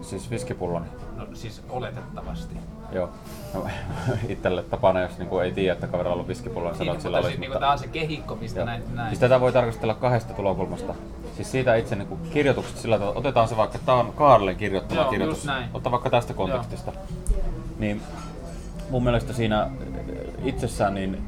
[0.00, 0.86] siis viskipulloni.
[1.18, 2.56] No siis oletettavasti.
[2.92, 3.10] Joo.
[3.54, 3.66] No,
[4.28, 7.16] itselle tapana, jos niinku ei tiedä, että kaverilla on ollut viskipullo, niin sanoo, että sillä
[7.16, 7.38] mutta olisi.
[7.38, 8.66] siis, niin tämä on se kehikko, mistä Joo.
[8.66, 9.08] näin, näin.
[9.08, 10.94] Siis tätä voi tarkastella kahdesta tulokulmasta.
[11.36, 15.00] Siis siitä itse niin kuin kirjoituksesta sillä tavalla, otetaan se vaikka, tämä on Kaarlen kirjoittama
[15.00, 15.46] Joo, kirjoitus.
[15.74, 16.92] Ota vaikka tästä kontekstista.
[17.78, 18.02] Niin
[18.90, 19.70] mun mielestä siinä
[20.44, 21.22] itsessään niin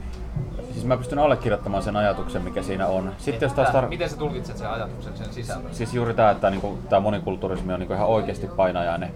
[0.72, 3.12] siis mä pystyn allekirjoittamaan sen ajatuksen, mikä siinä on.
[3.18, 5.74] Sitten jos taas tar- Miten sä tulkitset sen ajatuksen, sen sisällön?
[5.74, 9.10] Siis juuri tämä, että niinku, tää monikulttuurismi on niinku ihan oikeasti painajainen.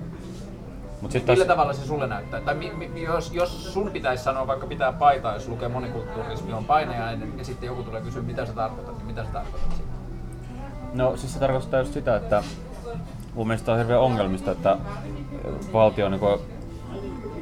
[1.04, 2.40] Mut sit Millä taas, tavalla se sulle näyttää?
[2.40, 6.64] Tai mi, mi, jos, jos sun pitäisi sanoa vaikka pitää paitaa, jos lukee monikulttuurismi on
[6.64, 9.92] painajainen, ja sitten joku tulee kysyä, mitä sä tarkoitat, niin mitä sä tarkoitat siinä?
[10.94, 12.42] no siis se tarkoittaa just sitä, että
[13.34, 14.76] mun mielestä on hirveän ongelmista, että
[15.72, 16.40] valtio niinku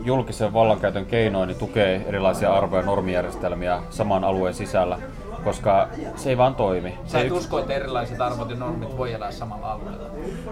[0.05, 4.99] julkisen vallankäytön keinoin niin tukee erilaisia arvo- ja normijärjestelmiä saman alueen sisällä,
[5.45, 6.99] koska se ei vaan toimi.
[7.07, 10.07] Sä Se et yks- usko, että erilaiset arvot ja normit voi elää samalla alueella.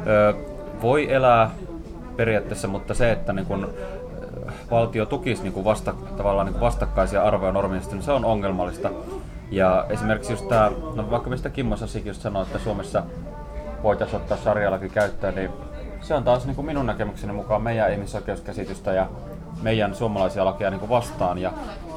[0.07, 0.35] Ö,
[0.83, 1.51] voi elää
[2.21, 6.61] periaatteessa, mutta se, että niin kun, ö, valtio tukisi niin kun vasta, tavallaan niin kun
[6.61, 8.91] vastakkaisia arvoja ja normeja, niin se on ongelmallista.
[9.51, 13.03] Ja esimerkiksi just tämä, no vaikka mistä Kimmo Sasikin just sanoi, että Suomessa
[13.83, 15.51] voitaisiin ottaa sarjalaki käyttöön, niin
[16.01, 19.07] se on taas niin kuin minun näkemykseni mukaan meidän ihmisoikeuskäsitystä ja
[19.63, 21.39] meidän suomalaisia lakeja niin kuin vastaan.
[21.39, 21.53] Ja,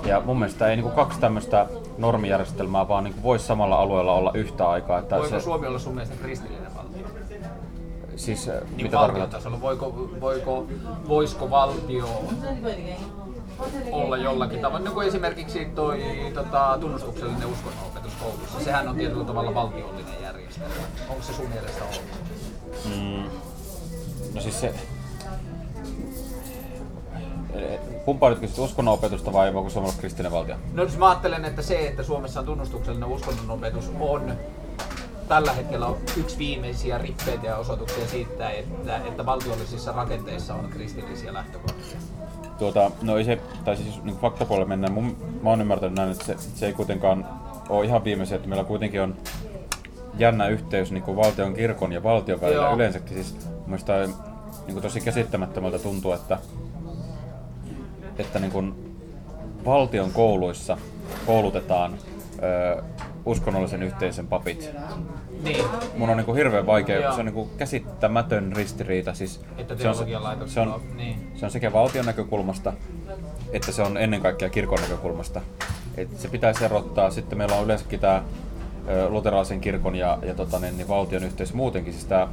[0.06, 1.68] ja mun mielestä ei niin kuin kaksi tämmöistä
[1.98, 5.00] normijärjestelmää vaan niin kuin voisi samalla alueella olla yhtä aikaa.
[5.00, 6.63] Että Voiko se, Suomi olla sun mielestä kristillinen?
[8.16, 9.62] Siis, ö, Niin mitä tasolla.
[9.62, 10.68] Voiko, voiko,
[11.08, 12.10] voisiko valtio
[13.92, 16.04] olla jollakin tavalla, niin kuin esimerkiksi toi
[16.34, 18.64] tota, tunnustuksellinen uskonnonopetus koulussa.
[18.64, 20.74] Sehän on tietyllä tavalla valtiollinen järjestelmä.
[21.10, 22.02] Onko se sun mielestä ollut?
[22.86, 23.30] Mm,
[24.36, 24.74] no siis se...
[28.06, 30.56] Kumpaa nyt kysyt, uskonnonopetusta vai voiko Suomi olla kristillinen valtio?
[30.74, 34.34] No siis mä ajattelen, että se, että Suomessa on tunnustuksellinen uskonnonopetus on
[35.28, 41.34] tällä hetkellä on yksi viimeisiä rippeitä ja osoituksia siitä, että, että valtiollisissa rakenteissa on kristillisiä
[41.34, 42.00] lähtökohtia.
[42.60, 46.26] Tuota, no ei se, tai siis niin faktapuolelle mennään, mun, mä oon ymmärtänyt näin, että
[46.26, 47.26] se, se ei kuitenkaan
[47.70, 49.16] ole ihan viimeisiä, että meillä kuitenkin on
[50.18, 52.76] jännä yhteys niin kuin valtion kirkon ja valtion välillä Joo.
[52.76, 53.14] yleensäkin.
[53.14, 56.38] Siis mielestä niin kuin tosi käsittämättömältä tuntuu, että,
[58.18, 58.96] että niin kuin
[59.66, 60.78] valtion kouluissa
[61.26, 61.98] koulutetaan
[62.44, 62.84] ö,
[63.26, 64.72] uskonnollisen yhteisön papit.
[65.44, 65.66] Niin,
[65.98, 67.14] Mun on niin kuin hirveän vaikea, Joo.
[67.14, 69.14] se on niin kuin käsittämätön ristiriita.
[69.14, 71.32] Siis että se on, se, laitoksella on, niin.
[71.36, 72.74] se on sekä valtion näkökulmasta,
[73.52, 75.42] että se on ennen kaikkea kirkon näkökulmasta.
[75.98, 77.12] Et se pitäisi erottaa.
[77.12, 78.24] Sitten meillä on yleensäkin tämä
[79.10, 82.28] luterilaisen kirkon ja, ja tota, niin, niin valtion yhteys muutenkin, siis tämä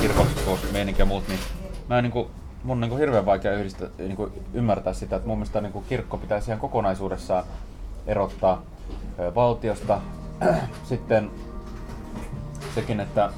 [0.00, 1.40] kirkollisuusmeininki ja muut, niin
[1.88, 2.28] mä en, niin kuin,
[2.64, 5.72] mun on niin kuin hirveän vaikea yhdistää, niin kuin ymmärtää sitä, että mun mielestä niin
[5.72, 7.44] kuin kirkko pitäisi ihan kokonaisuudessaan
[8.06, 8.62] erottaa
[9.34, 10.00] valtiosta.
[10.88, 11.30] Sitten
[12.74, 13.30] sekin, että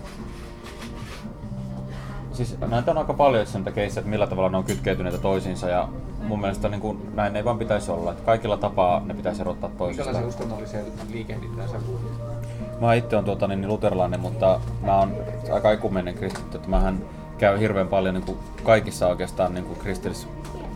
[2.32, 5.88] siis näitä on aika paljon sen keissejä, että millä tavalla ne on kytkeytyneitä toisiinsa ja
[6.22, 8.11] mun mielestä niin kuin, näin ei vaan pitäisi olla.
[8.11, 10.16] Että kaikilla tapaa ne pitäisi erottaa toisistaan.
[10.16, 11.76] Minkälaisen uskonnollisen liikehdintään sä?
[12.80, 15.14] Mä itse on tuota, niin, luterilainen, mutta mä oon
[15.53, 17.03] aika ekumenen kristitty, että mähän
[17.38, 20.28] käyn hirveän paljon niin kuin kaikissa oikeastaan niin kuin kristillis,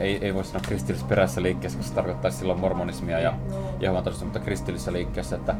[0.03, 3.35] ei, ei voi sanoa kristillisperäisessä liikkeessä, koska se tarkoittaisi silloin mormonismia ja
[3.81, 5.55] Jehovan todistus, mutta kristillisessä liikkeessä, että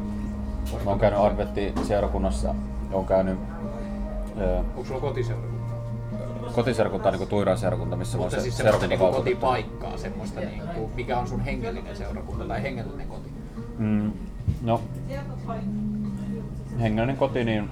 [0.83, 2.55] mä oon käynyt Adventti-seurakunnassa,
[2.91, 3.39] oon käynyt
[4.75, 5.73] Onko sulla kotiseurakunta?
[6.55, 9.39] kotiseurakunta on niin Tuiran seurakunta, missä Mutta se siis niinku seurakuntavaltuutettu.
[9.39, 13.29] kotipaikkaa, semmoista niinku, mikä on sun hengellinen seurakunta tai hengellinen koti?
[13.77, 14.11] Mm,
[14.61, 14.81] no,
[16.81, 17.69] hengellinen koti, niin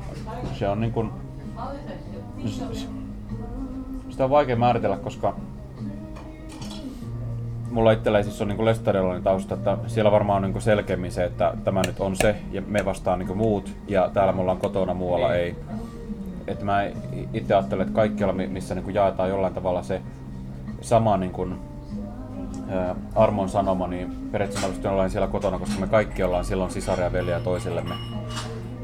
[0.54, 1.12] se on niin kuin,
[4.10, 5.36] sitä on vaikea määritellä, koska
[7.72, 11.54] mulla itsellä siis on niin lestadiolainen tausta, että siellä varmaan on niin selkeämmin se, että
[11.64, 15.28] tämä nyt on se ja me vastaan niin muut ja täällä me ollaan kotona, muualla
[15.28, 15.40] Niin.
[15.40, 15.56] ei.
[16.48, 16.84] Että mä
[17.34, 20.02] itse ajattelen, että kaikkialla mi- missä niin jaetaan jollain tavalla se
[20.82, 21.56] sama niin kuin,
[22.70, 27.12] ää, armon sanoma, niin periaatteessa mä olemaan siellä kotona, koska me kaikki ollaan silloin sisaria
[27.32, 27.96] ja toisillemme.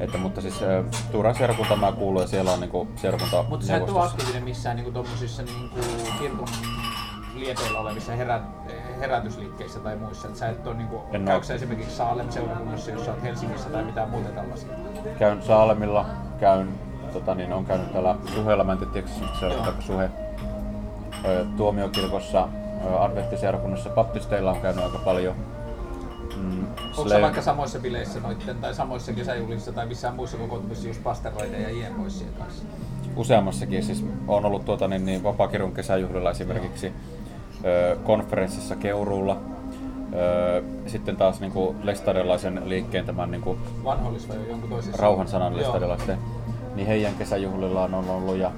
[0.00, 3.76] Että, mutta siis ää, Tuuran seurakunta mä kuulun ja siellä on niinku seurakunta Mutta sä
[3.76, 5.78] et ole aktiivinen missään niinku tommosissa niinku
[6.20, 6.48] kirkon
[7.40, 8.40] liepeillä olevissa herä,
[9.00, 10.28] herätysliikkeissä tai muissa.
[10.28, 14.10] Et sä et ole niinku, En esimerkiksi Saalem seurakunnassa, jos sä oot Helsingissä tai mitään
[14.10, 14.68] muuta tällaisia?
[15.18, 16.06] Käyn Saalemilla,
[16.40, 16.68] käyn,
[17.12, 19.08] tota niin, on käynyt täällä Suheella, mä en tiedä,
[19.40, 20.10] seurataanko Suhe.
[21.56, 22.48] Tuomiokirkossa,
[22.98, 25.34] Adventtiseurakunnassa, baptisteilla on käynyt aika paljon.
[26.36, 26.66] Mm,
[26.98, 31.62] Onko sä vaikka samoissa bileissä noitten, tai samoissa kesäjuhlissa tai missään muissa kokoontumissa just pasteroiden
[31.62, 32.64] ja jiemoissien kanssa?
[33.18, 36.92] useammassakin, siis on ollut tuota, niin, niin vapaakirjon kesäjuhlilla esimerkiksi
[38.04, 39.40] konferenssissa Keuruulla.
[40.86, 44.70] Sitten taas niin kuin lestadiolaisen liikkeen tämän niin kuin Vanhollis vai jonkun
[45.52, 45.60] Joo.
[45.60, 46.18] lestadiolaisten,
[46.74, 48.50] niin heidän kesäjuhlilla on ollut ja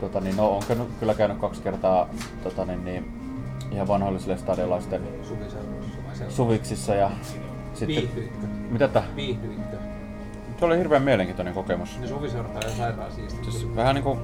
[0.00, 2.08] tota, niin, no, on käynyt, kyllä käynyt kaksi kertaa
[2.42, 3.12] tota, niin, niin,
[3.72, 3.88] ihan
[5.38, 6.36] vai seurakunnassa?
[6.36, 7.10] suviksissa ja
[7.74, 8.46] sitten, Viihdyitkö?
[8.70, 9.02] mitä tää?
[9.16, 9.76] Viihdyitkö?
[10.60, 12.00] Se oli hirveän mielenkiintoinen kokemus.
[12.00, 13.50] Ne suviseurat on sairaan siistiä.
[13.50, 14.18] Siis vähän niinku...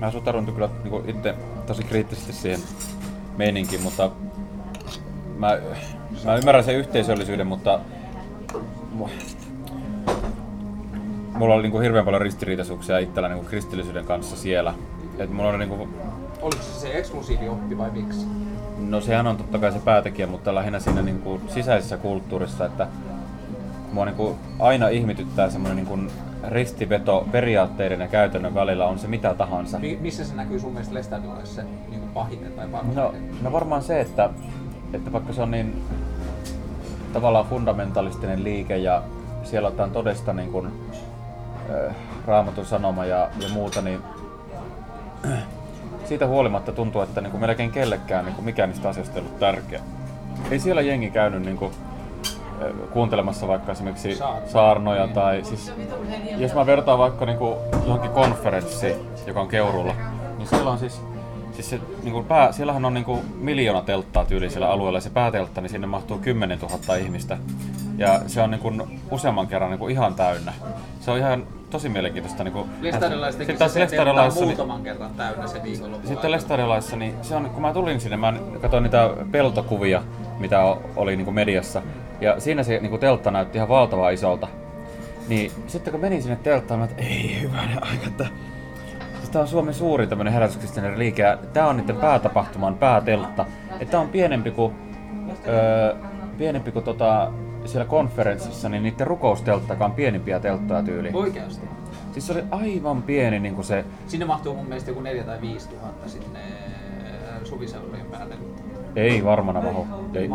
[0.00, 1.34] Mä suhtaudun kyllä niinku itse
[1.68, 2.60] tosi kriittisesti siihen
[3.36, 4.10] meininkiin, mutta
[5.36, 5.58] mä,
[6.24, 7.80] mä ymmärrän sen yhteisöllisyyden, mutta
[8.98, 9.10] mu-
[11.34, 14.74] mulla oli niinku hirveän paljon ristiriitaisuuksia itsellä niinku kristillisyyden kanssa siellä.
[15.18, 15.88] Et mulla oli niinku,
[16.42, 18.26] Oliko se se eksklusiivi oppi vai miksi?
[18.78, 22.86] no sehän on totta kai se päätekijä, mutta lähinnä siinä niinku sisäisessä kulttuurissa, että
[23.92, 25.98] mua niinku aina ihmetyttää semmoinen niinku
[26.48, 29.78] ristiveto periaatteiden ja käytännön välillä on se mitä tahansa.
[29.78, 33.02] Mi- missä se näkyy sun mielestä Lestadiolaisessa niin pahiten tai parhaiten?
[33.02, 34.30] No, no varmaan se, että,
[34.92, 35.82] että vaikka se on niin
[37.12, 39.02] tavallaan fundamentalistinen liike ja
[39.44, 40.66] siellä otetaan todesta niin kuin,
[41.70, 41.94] äh,
[42.26, 44.00] raamatun sanoma ja, ja muuta, niin
[46.04, 49.38] siitä huolimatta tuntuu, että niin kuin melkein kellekään niin kuin mikään niistä asioista ei ollut
[49.38, 49.80] tärkeä.
[50.50, 51.97] Ei siellä jengi käynyt niin kuin, äh,
[52.92, 54.50] kuuntelemassa vaikka esimerkiksi Saarnoja.
[54.50, 55.72] saarnoja tai siis,
[56.36, 58.96] jos mä vertaan vaikka niin kuin johonkin konferenssiin,
[59.26, 59.94] joka on Keurulla,
[60.38, 61.00] niin siellä on siis
[61.58, 65.00] Siis se, niin kuin pää, siellähän on niin kuin miljoona telttaa tyyli siellä alueella ja
[65.00, 67.38] se pääteltta, niin sinne mahtuu 10 000 ihmistä.
[67.96, 70.52] Ja se on niin kuin useamman kerran niin kuin ihan täynnä.
[71.00, 72.44] Se on ihan tosi mielenkiintoista.
[72.44, 76.08] Niin kuin, Lestadiolaiset Sitten se niin, muutaman kerran täynnä se viikonloppu.
[76.08, 80.02] sitten Lestadiolaisessa, niin se on, kun mä tulin sinne, mä katsoin niitä peltokuvia,
[80.38, 81.82] mitä oli niin kuin mediassa.
[82.20, 84.48] Ja siinä se niin kuin teltta näytti ihan valtavan isolta.
[85.28, 88.26] Niin sitten kun menin sinne telttaan, mä että ei hyvänen aika, että
[89.32, 93.46] Tämä on Suomen suurin tämmöinen herätyskristillinen liike ja tämä on niiden päätapahtuman pääteltta.
[93.70, 94.74] Että tämä on pienempi kuin,
[95.48, 95.94] öö,
[96.38, 97.32] pienempi kuin tota,
[97.64, 101.10] siellä konferenssissa, niin niiden rukoustelttakaan pienempiä telttoja tyyli.
[101.12, 101.66] Oikeasti.
[102.12, 105.40] Siis se oli aivan pieni niin kuin se, Sinne mahtuu mun mielestä joku 4 tai
[105.40, 106.40] 5 tuhatta sinne
[107.44, 108.34] suviseurojen päälle.
[108.96, 109.86] ei varmana maho.
[110.14, 110.28] Ei,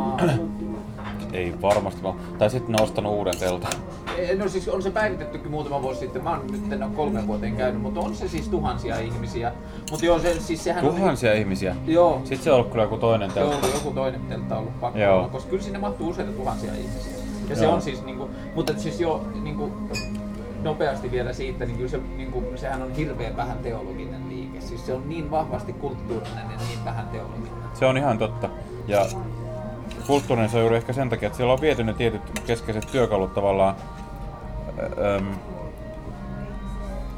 [1.33, 2.15] ei varmasti maho.
[2.37, 3.71] Tai sitten ne on ostanut uuden teltan.
[4.17, 6.23] Eh, No siis on se päivitettykin muutama vuosi sitten.
[6.23, 9.51] Mä oon nyt en ole kolme vuoteen käynyt, mutta on se siis tuhansia ihmisiä.
[9.91, 11.75] Mutta joo, se, siis sehän Tuhansia ihmisiä.
[11.85, 13.67] Oli, joo, Sitten se on ollut kyllä joku toinen joo, teltta.
[13.67, 15.17] joku toinen teltta on ollut pakko Joo.
[15.17, 17.13] olla, koska kyllä sinne mahtuu useita tuhansia ihmisiä.
[17.49, 17.73] Ja se Joo.
[17.73, 19.71] on siis niinku, mutta siis jo niinku,
[20.63, 24.61] nopeasti vielä siitä, niin kyllä se, niinku, sehän on hirveän vähän teologinen liike.
[24.61, 27.51] Siis se on niin vahvasti kulttuurinen ja niin vähän teologinen.
[27.73, 28.49] Se on ihan totta.
[28.87, 29.05] Ja
[30.07, 33.33] kulttuurinen se on juuri ehkä sen takia, että siellä on viety ne tietyt keskeiset työkalut
[33.33, 33.75] tavallaan
[35.17, 35.27] äm,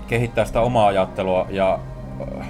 [0.08, 1.80] kehittää sitä omaa ajattelua ja
[2.40, 2.48] äh,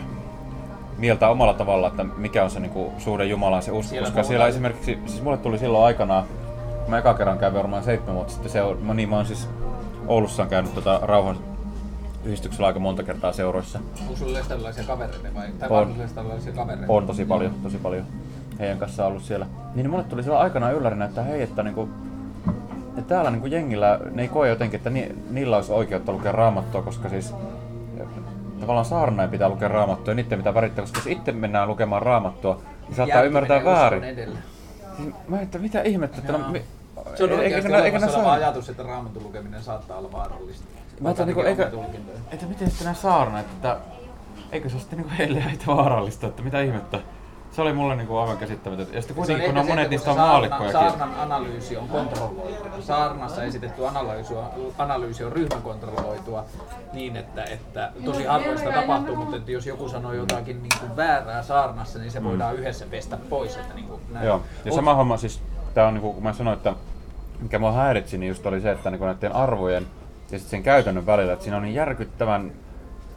[0.97, 3.89] mieltää omalla tavalla, että mikä on se niinku, suhde Jumalaan se usko.
[3.89, 6.23] Siellä Koska muuta- siellä esimerkiksi, siis mulle tuli silloin aikanaan,
[6.81, 9.25] kun mä eka kerran kävin varmaan seitsemän vuotta sitten, se on, mä, niin mä oon
[9.25, 9.49] siis
[10.07, 11.37] Oulussa on käynyt tota, rauhan
[12.23, 13.79] yhdistyksellä aika monta kertaa seuroissa.
[14.01, 15.47] Onko sulla lestadiolaisia kavereita vai?
[15.59, 15.93] Tai On.
[15.97, 16.93] lestadiolaisia kavereita?
[16.93, 18.05] On tosi paljon, tosi paljon
[18.59, 19.45] heidän kanssaan ollut siellä.
[19.75, 21.89] Niin mulle tuli silloin aikanaan yllärinä, että hei, että niinku,
[22.89, 26.81] että täällä niinku jengillä ne ei koe jotenkin, että ni, niillä olisi oikeutta lukea raamattua,
[26.81, 27.33] koska siis
[28.59, 32.61] tavallaan saarnain pitää lukea raamattua ja niiden pitää värittää, koska jos itse mennään lukemaan raamattua,
[32.87, 34.03] niin saattaa Järki ymmärtää väärin.
[34.03, 34.37] edellä.
[34.99, 36.63] Niin Mä että mitä ihmettä, että no, mi,
[37.15, 40.65] Se on eikö oikeasti olemassa oleva saa- ajatus, että raamatun lukeminen saattaa olla vaarallista.
[40.99, 42.17] Mä ajattelin, niinku, eikö, omia tulkintoja.
[42.31, 43.77] että miten sitten nämä saarnaat, että
[44.51, 46.99] eikö se ole sitten niinku heille vaarallista, että mitä ihmettä.
[47.55, 48.95] Se oli mulle niinku aivan käsittämätöntä.
[48.95, 50.71] Ja sitten kuitenkin, kun on monet niistä on se maallikkojakin.
[50.71, 52.81] Saarnan analyysi on kontrolloitua.
[52.81, 54.45] Saarnassa esitetty analyysi on,
[54.77, 56.45] analyysi on ryhmäkontrolloitua
[56.93, 60.95] niin, että, että tosi harvoin sitä tapahtuu, mutta että jos joku sanoo jotakin niin kuin
[60.95, 63.55] väärää saarnassa, niin se voidaan yhdessä pestä pois.
[63.55, 64.25] Että niin kuin näin.
[64.25, 65.41] Joo, ja Mut- sama homma siis,
[65.73, 66.73] tää on niinku, kun mä sanoin, että
[67.39, 69.87] mikä mua häiritsi, niin just oli se, että niinku näiden arvojen
[70.31, 72.51] ja sit sen käytännön välillä, että siinä on niin järkyttävän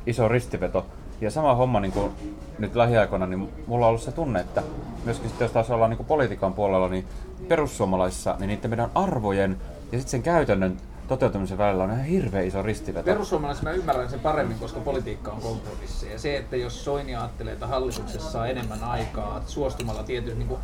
[0.07, 0.87] iso ristiveto.
[1.21, 2.13] Ja sama homma niin kuin
[2.59, 4.63] nyt lähiaikoina, niin mulla on ollut se tunne, että
[5.05, 7.05] myöskin sitten jos taas ollaan niin politiikan puolella, niin
[7.49, 9.57] perussuomalaisissa, niin niiden meidän arvojen
[9.93, 10.77] ja sitten sen käytännön
[11.09, 13.05] toteutumisen välillä on ihan hirveän iso ristiveto.
[13.05, 16.13] Perussuomalaisissa mä ymmärrän sen paremmin, koska politiikka on kompromissi.
[16.13, 20.61] Ja se, että jos Soini ajattelee, että hallituksessa saa enemmän aikaa suostumalla tiety, niin kuin,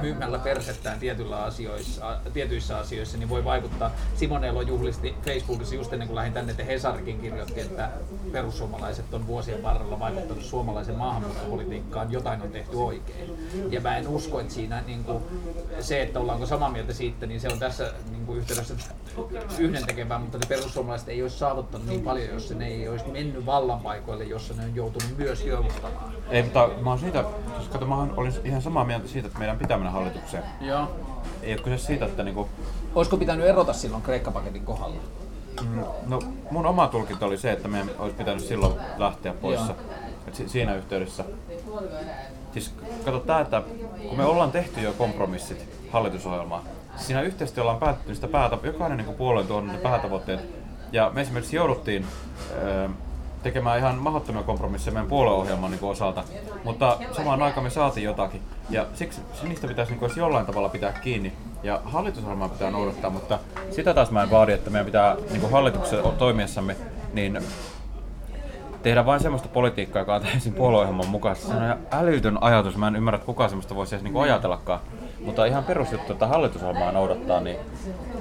[0.00, 3.90] myymällä perhettään tietyillä asioissa, tietyissä asioissa, niin voi vaikuttaa.
[4.16, 7.90] Simon Elo juhlisti Facebookissa just ennen kuin lähdin tänne, että Hesarikin kirjoitti, että
[8.32, 13.48] perussuomalaiset on vuosien varrella vaikuttanut suomalaisen maahanmuuttopolitiikkaan, jotain on tehty oikein.
[13.70, 15.22] Ja mä en usko, että siinä niin kuin,
[15.80, 18.74] se, että ollaanko samaa mieltä siitä, niin se on tässä niin kuin yhteydessä
[19.58, 23.46] yhden tekevää, mutta ne perussuomalaiset ei olisi saavuttanut niin paljon, jos ne ei olisi mennyt
[23.46, 26.12] vallanpaikoille, jossa ne on joutunut myös joututtamaan.
[26.30, 27.24] Ei, mutta mä oon siitä,
[27.56, 30.42] siis kato, mä olin ihan samaa mieltä siitä, että meidän pitää mennä hallitukseen.
[30.60, 30.88] Joo.
[31.42, 32.48] Ei ole kyse siitä, että niinku,
[32.94, 34.96] Olisiko pitänyt erota silloin Kreikka-paketin kohdalla?
[35.62, 36.18] Mm, No
[36.50, 39.60] mun oma tulkinta oli se, että meidän olisi pitänyt silloin lähteä pois.
[39.60, 39.76] Joo.
[40.28, 41.24] Et si- siinä yhteydessä.
[42.52, 42.74] Siis
[43.04, 43.62] kato tää, että
[44.08, 46.64] kun me ollaan tehty jo kompromissit hallitusohjelmaa,
[46.98, 50.40] siinä yhteisesti ollaan päätetty sitä päätä, jokainen niin puolue tuon ne päätavoitteet.
[50.92, 52.06] Ja me esimerkiksi jouduttiin
[52.62, 52.88] öö,
[53.42, 56.24] tekemään ihan mahdottomia kompromisseja meidän puolueohjelman niin osalta,
[56.64, 58.42] mutta samaan aikaan me saatiin jotakin.
[58.70, 61.32] Ja siksi niistä pitäisi niin kuin, jollain tavalla pitää kiinni.
[61.62, 63.38] Ja hallitusohjelmaa pitää noudattaa, mutta
[63.70, 66.76] sitä taas mä en vaadi, että meidän pitää niin kuin hallituksen toimiessamme
[67.12, 67.38] niin
[68.82, 71.46] tehdä vain semmoista politiikkaa, joka on täysin puolueohjelman mukaista.
[71.46, 72.76] Se on älytön ajatus.
[72.76, 74.80] Mä en ymmärrä, että kukaan semmoista voisi edes niinku ajatellakaan.
[75.20, 77.56] Mutta ihan perusjuttu, että hallitusohjelmaa noudattaa, niin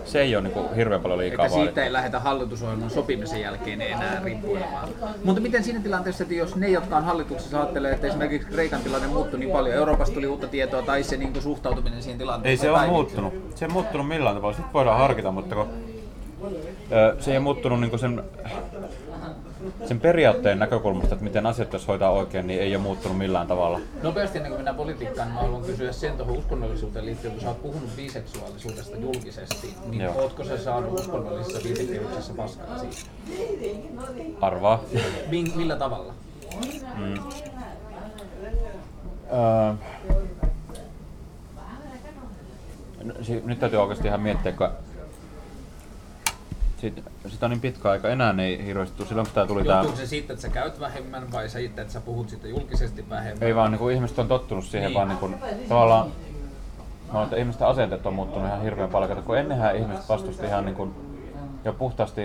[0.06, 4.22] se ei ole niinku hirveän paljon liikaa Että siitä ei lähdetä hallitusohjelman sopimisen jälkeen enää
[4.24, 4.90] riippuilemaan.
[5.24, 9.08] Mutta miten siinä tilanteessa, että jos ne, jotka on hallituksessa, ajattelee, että esimerkiksi Kreikan tilanne
[9.08, 12.78] muuttui niin paljon, Euroopasta tuli uutta tietoa tai se niin kuin suhtautuminen siihen tilanteeseen Ei
[12.78, 13.34] se ole muuttunut.
[13.56, 14.56] Se ei muuttunut millään tavalla.
[14.56, 15.68] Sitten voidaan harkita, mutta kun,
[16.92, 18.24] ö, se ei muuttunut niin sen,
[19.86, 23.80] sen periaatteen näkökulmasta, että miten asiat jos hoitaa oikein, niin ei ole muuttunut millään tavalla.
[24.04, 27.48] Nopeasti ennen kuin mennään politiikkaan, niin mä haluan kysyä sen tuohon uskonnollisuuteen liittyen, kun sä
[27.48, 30.14] oot puhunut biseksuaalisuudesta julkisesti, niin Joo.
[30.22, 33.10] ootko sä saanut uskonnollisessa viitekehyksessä paskaa siitä?
[34.42, 34.84] Arvaa.
[35.30, 36.14] Min, millä tavalla?
[39.32, 39.74] Öö,
[43.04, 44.70] no, si- nyt täytyy oikeasti ihan miettiä, kun
[46.78, 49.06] sit, sitä on niin pitkä aika, enää ei hirveästi.
[49.06, 51.82] Silloin kun tää tuli tää, Johtuuko se siitä, että sä käyt vähemmän vai se itse,
[51.82, 53.48] että sä puhut siitä julkisesti vähemmän?
[53.48, 54.96] ei vaan niin kuin ihmiset on tottunut siihen, Niin.
[54.96, 55.36] vaan niin kuin,
[55.70, 56.12] tavallaan
[57.14, 59.24] No, että ihmisten asenteet on muuttunut ihan hirveän paljon.
[59.24, 60.94] Kun ennenhän ihmiset vastusti ihan niin kuin,
[61.66, 62.22] jo puhtaasti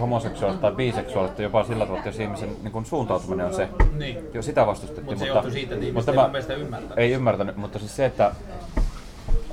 [0.00, 3.68] homoseksuaalista tai biseksuaalista jopa sillä tavalla, että jos ihmisen niin kuin suuntautuminen on se.
[3.92, 4.18] Niin.
[4.34, 5.04] Jo sitä vastustettiin.
[5.04, 6.14] Mutta se johtui siitä, että ihmiset
[6.58, 6.98] ymmärtänyt.
[6.98, 8.32] Ei ymmärtänyt, mutta siis se, että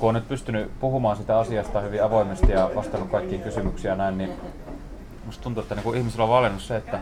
[0.00, 4.18] kun on nyt pystynyt puhumaan sitä asiasta hyvin avoimesti ja vastannut kaikkiin kysymyksiin ja näin,
[4.18, 4.32] niin
[5.26, 6.98] musta tuntuu, että niin ihmisillä on valinnut se, että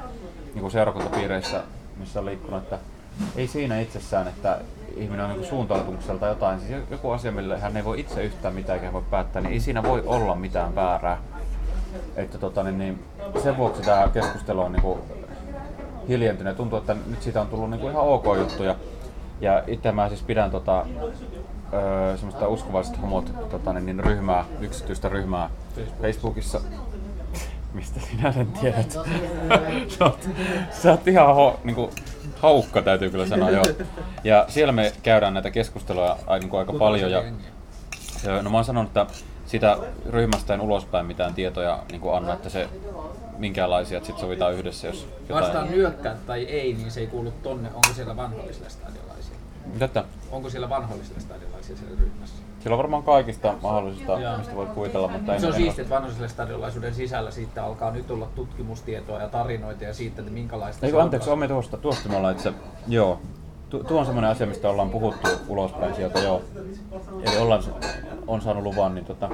[0.54, 1.62] niin kuin seurakuntapiireissä,
[1.96, 2.78] missä on liikkunut, että
[3.36, 4.58] ei siinä itsessään, että
[4.96, 8.92] ihminen on niin suuntautumukselta jotain, siis joku asia, millä hän ei voi itse yhtään mitään
[8.92, 11.18] voi päättää, niin ei siinä voi olla mitään väärää.
[12.16, 13.04] Että tota, niin, niin,
[13.42, 14.98] sen vuoksi tämä keskustelu on niin kuin
[16.08, 16.56] hiljentynyt.
[16.56, 18.74] Tuntuu, että nyt siitä on tullut niin kuin ihan ok juttuja.
[19.40, 20.86] Ja itse mä siis pidän tota,
[21.72, 25.50] öö, semmoista uskovaiset homot tota, niin, niin, ryhmää, yksityistä ryhmää
[26.02, 26.60] Facebookissa.
[27.74, 28.92] Mistä sinä sen tiedät?
[29.98, 30.28] sä, oot,
[30.70, 31.90] sä oot ihan ho, niinku,
[32.36, 33.64] haukka täytyy kyllä sanoa joo.
[34.24, 37.10] Ja siellä me käydään näitä keskusteluja ai- niinku aika paljon.
[37.10, 37.22] Ja,
[38.42, 39.06] No mä oon sanonut, että
[39.46, 39.78] sitä
[40.10, 42.68] ryhmästä en ulospäin mitään tietoja niin kuin anna, että se
[43.38, 45.44] minkäänlaisia, että sit sovitaan yhdessä, jos jotain...
[45.44, 47.68] Vastaan nyökkää tai ei, niin se ei kuulu tonne.
[47.74, 48.70] Onko siellä vanhollisille
[49.80, 50.04] että?
[50.30, 52.42] Onko siellä vanhollisille stadiolaisia siellä ryhmässä?
[52.60, 54.38] Siellä on varmaan kaikista mahdollisista, Joo.
[54.38, 58.10] mistä voi kuvitella, mutta en, Se on siistiä, että vanhoisille stadiolaisuuden sisällä siitä alkaa nyt
[58.10, 62.16] olla tutkimustietoa ja tarinoita ja siitä, että minkälaista Eikö, on anteeksi, Omi tuosta, tuosta me
[62.16, 62.52] ollaan itse,
[62.88, 63.20] joo.
[63.70, 66.42] Tu, tuo on semmoinen asia, mistä ollaan puhuttu ulospäin sieltä, joo.
[67.22, 67.62] Eli ollaan,
[68.26, 69.30] on saanut luvan, niin tota,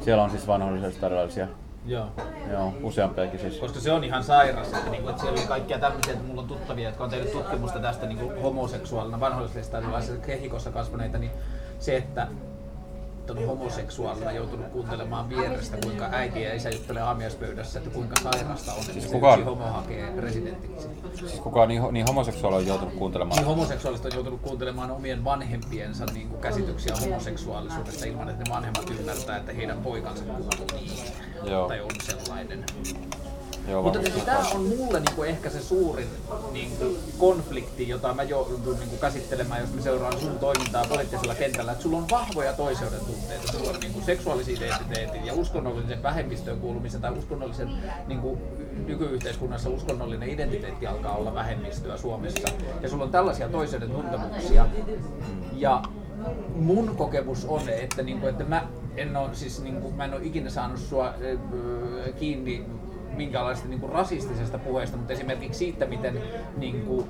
[0.00, 1.48] siellä on siis vanhollisesti erilaisia,
[1.86, 2.06] Joo.
[2.52, 3.58] joo, useampiakin siis.
[3.58, 6.48] Koska se on ihan sairas, että, niinku, että siellä oli kaikkia tämmöisiä, että mulla on
[6.48, 9.78] tuttavia, jotka on tehnyt tutkimusta tästä niinku homoseksuaalina, vanhoillisesta
[10.26, 11.30] kehikossa kasvaneita, niin
[11.78, 12.26] se, että
[13.30, 18.80] on homoseksuaalina joutunut kuuntelemaan vierestä, kuinka äiti ja isä juttelee aamiaispöydässä, että kuinka sairasta on,
[18.96, 20.88] että kuka- yksi homo hakee presidentiksi.
[21.14, 23.36] Siis kukaan niin, ho- niin homoseksuaali on joutunut kuuntelemaan.
[23.38, 28.90] Niin homoseksuaaliset on joutunut kuuntelemaan omien vanhempiensa niin kuin käsityksiä homoseksuaalisuudesta ilman, että ne vanhemmat
[28.90, 30.90] ymmärtää, että heidän poikansa kuuluu niin.
[31.44, 31.68] Joo.
[31.68, 32.64] Tai on sellainen.
[33.68, 34.26] Joo, Mutta varmasti.
[34.26, 36.06] tämä on mulle niinku ehkä se suurin
[36.52, 36.84] niinku
[37.18, 41.72] konflikti, jota mä joudun niinku käsittelemään, jos mä seuraan sun toimintaa poliittisella kentällä.
[41.72, 43.52] Että sulla on vahvoja toiseuden tunteita.
[43.52, 47.70] Sulla on niinku seksuaalisen identiteetin ja uskonnollisen vähemmistöön kuulumisen tai uskonnollisen
[48.06, 48.38] niinku,
[48.86, 52.48] nykyyhteiskunnassa uskonnollinen identiteetti alkaa olla vähemmistöä Suomessa.
[52.82, 54.66] Ja sulla on tällaisia toiseuden tuntemuksia.
[55.52, 55.82] Ja
[56.54, 60.50] mun kokemus on, että, niinku, että mä en ole, siis, niinku, mä en ole ikinä
[60.50, 61.38] saanut sua ö,
[62.12, 62.66] kiinni
[63.16, 66.22] minkäänlaista niinku rasistisesta puheesta, mutta esimerkiksi siitä, miten
[66.56, 67.08] niinku,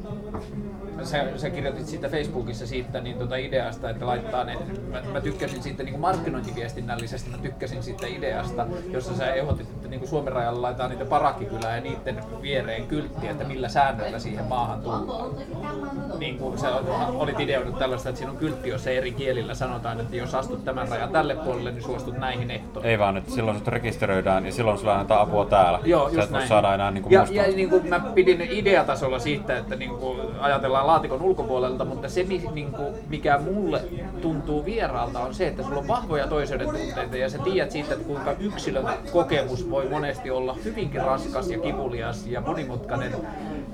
[1.02, 4.56] sä, sä kirjoitit siitä Facebookissa siitä niin tota ideasta, että laittaa ne,
[4.90, 10.06] mä, mä tykkäsin siitä niinku markkinointiviestinnällisesti, mä tykkäsin siitä ideasta, jossa sä ehdotit, että niinku
[10.06, 15.30] Suomen rajalla laitetaan niitä parakkikylää ja niiden viereen kyltti, että millä säännöillä siihen maahan tullaan.
[16.18, 16.74] Niin kuin sä
[17.14, 20.88] olit ideoinut tällaista, että siinä on kyltti, jossa eri kielillä sanotaan, että jos astut tämän
[20.88, 22.90] rajan tälle puolelle, niin suostut näihin ehtoihin.
[22.90, 25.78] Ei vaan, että silloin sut rekisteröidään ja silloin sulla annetaan apua täällä.
[25.90, 26.48] Joo, just näin.
[26.48, 27.36] saada enää niinku ja, musta.
[27.36, 32.22] ja niin kuin mä pidin ideatasolla siitä, että niin kuin ajatellaan laatikon ulkopuolelta, mutta se
[32.22, 33.82] niin kuin, mikä mulle
[34.22, 38.06] tuntuu vieraalta on se, että sulla on vahvoja toiseuden tunteita ja sä tiedät siitä, että
[38.06, 43.12] kuinka yksilön kokemus voi voi monesti olla hyvinkin raskas ja kivulias ja monimutkainen,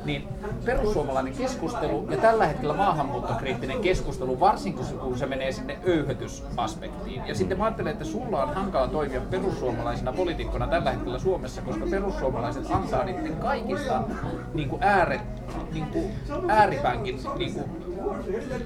[0.07, 0.29] niin
[0.65, 7.27] perussuomalainen keskustelu ja tällä hetkellä maahanmuuttokriittinen keskustelu, varsinkin kun se menee sinne öyhötysaspektiin.
[7.27, 11.87] Ja sitten mä ajattelen, että sulla on hankala toimia perussuomalaisena poliitikkona tällä hetkellä Suomessa, koska
[11.91, 14.03] perussuomalaiset antaa niiden kaikista
[14.55, 15.21] niin kuin ääret,
[15.73, 16.11] niin kuin
[16.49, 17.96] ääripäänkin niin kuin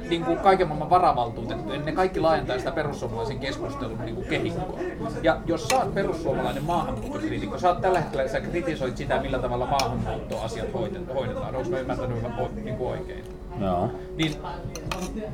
[0.09, 4.79] niin kuin kaiken maailman varavaltuutettu, ne kaikki laajentaa sitä perussuomalaisen keskustelun niin kuin kehikkoa.
[5.23, 9.67] Ja jos sä oot perussuomalainen maahanmuuttokriitikko, sä oot tällä hetkellä, sä kritisoit sitä, millä tavalla
[9.67, 10.75] maahanmuuttoasiat
[11.15, 11.57] hoidetaan.
[11.57, 12.19] Onko mä ymmärtänyt
[12.65, 13.25] niin kuin oikein?
[13.61, 13.91] Joo.
[14.17, 14.37] Niin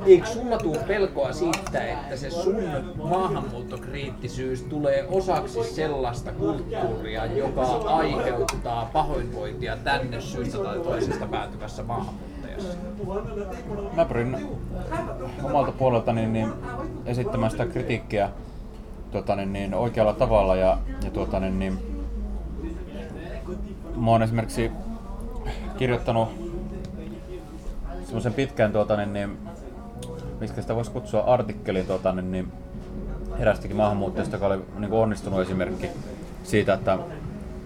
[0.05, 2.63] eikö sulla tule pelkoa siitä, että se sun
[3.03, 12.36] maahanmuuttokriittisyys tulee osaksi sellaista kulttuuria, joka aiheuttaa pahoinvointia tänne syystä tai toisesta päätyvässä maahanmuuttajassa?
[13.95, 14.47] Mä pyrin
[15.43, 16.53] omalta puoleltani niin
[17.05, 18.29] esittämään sitä kritiikkiä
[19.11, 21.79] tuota, niin, niin, oikealla tavalla ja, ja tuota, niin, niin,
[23.95, 24.71] mä oon esimerkiksi
[25.77, 26.29] kirjoittanut
[28.03, 29.37] semmoisen pitkän tuota, niin, niin,
[30.39, 32.51] miksi sitä voisi kutsua artikkelin tuota, niin, niin,
[33.39, 35.89] erästäkin maahanmuuttajasta, joka oli niin onnistunut esimerkki
[36.43, 36.97] siitä, että,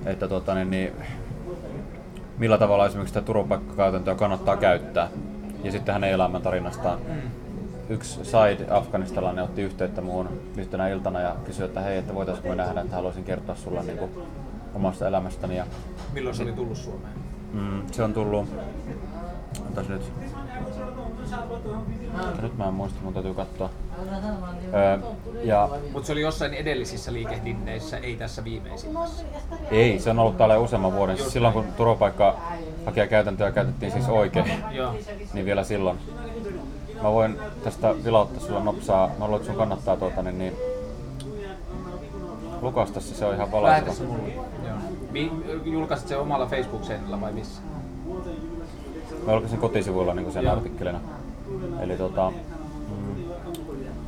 [0.06, 0.94] että tuota, niin, niin,
[2.42, 5.08] millä tavalla esimerkiksi sitä turvapaikkakäytäntöä kannattaa käyttää.
[5.64, 7.00] Ja sitten hänen elämäntarinastaan.
[7.90, 12.56] Yksi Said afganistalainen otti yhteyttä muuhun yhtenä iltana ja kysyi, että hei, että voitaisiinko me
[12.56, 14.12] nähdä, että haluaisin kertoa sulle niin kuin,
[14.76, 15.58] omasta elämästäni.
[15.58, 15.66] Ja,
[16.14, 17.14] Milloin se oli tullut Suomeen?
[17.54, 18.46] mm, se on tullut,
[19.90, 20.12] nyt,
[22.42, 23.70] nyt mä en muista, mun täytyy katsoa.
[24.74, 24.98] Öö,
[25.44, 29.24] ja Mutta se oli jossain edellisissä liikehdinneissä, ei tässä viimeisimmässä.
[29.72, 31.18] ei, se on ollut täällä useamman vuoden.
[31.18, 34.96] Siis silloin kun turvapaikkahakijakäytäntöä käytettiin siis oikein, Joo.
[35.34, 35.98] niin vielä silloin.
[37.04, 39.08] Mä voin tästä vilauttaa sulle nopsaa.
[39.08, 40.54] Mä luulen, että sun kannattaa tuota, niin, niin
[42.62, 43.88] lukasta se, se on ihan valaiseva.
[43.88, 44.34] Lähetä se mulle.
[44.68, 44.78] Joo.
[45.12, 45.32] Mi-
[45.66, 47.62] julkaisit se omalla Facebook-seinällä vai missä?
[49.26, 50.54] Mä julkaisin kotisivuilla niin sen Joo.
[50.54, 51.00] artikkelina.
[51.82, 52.32] Eli tota,
[52.90, 53.24] mm,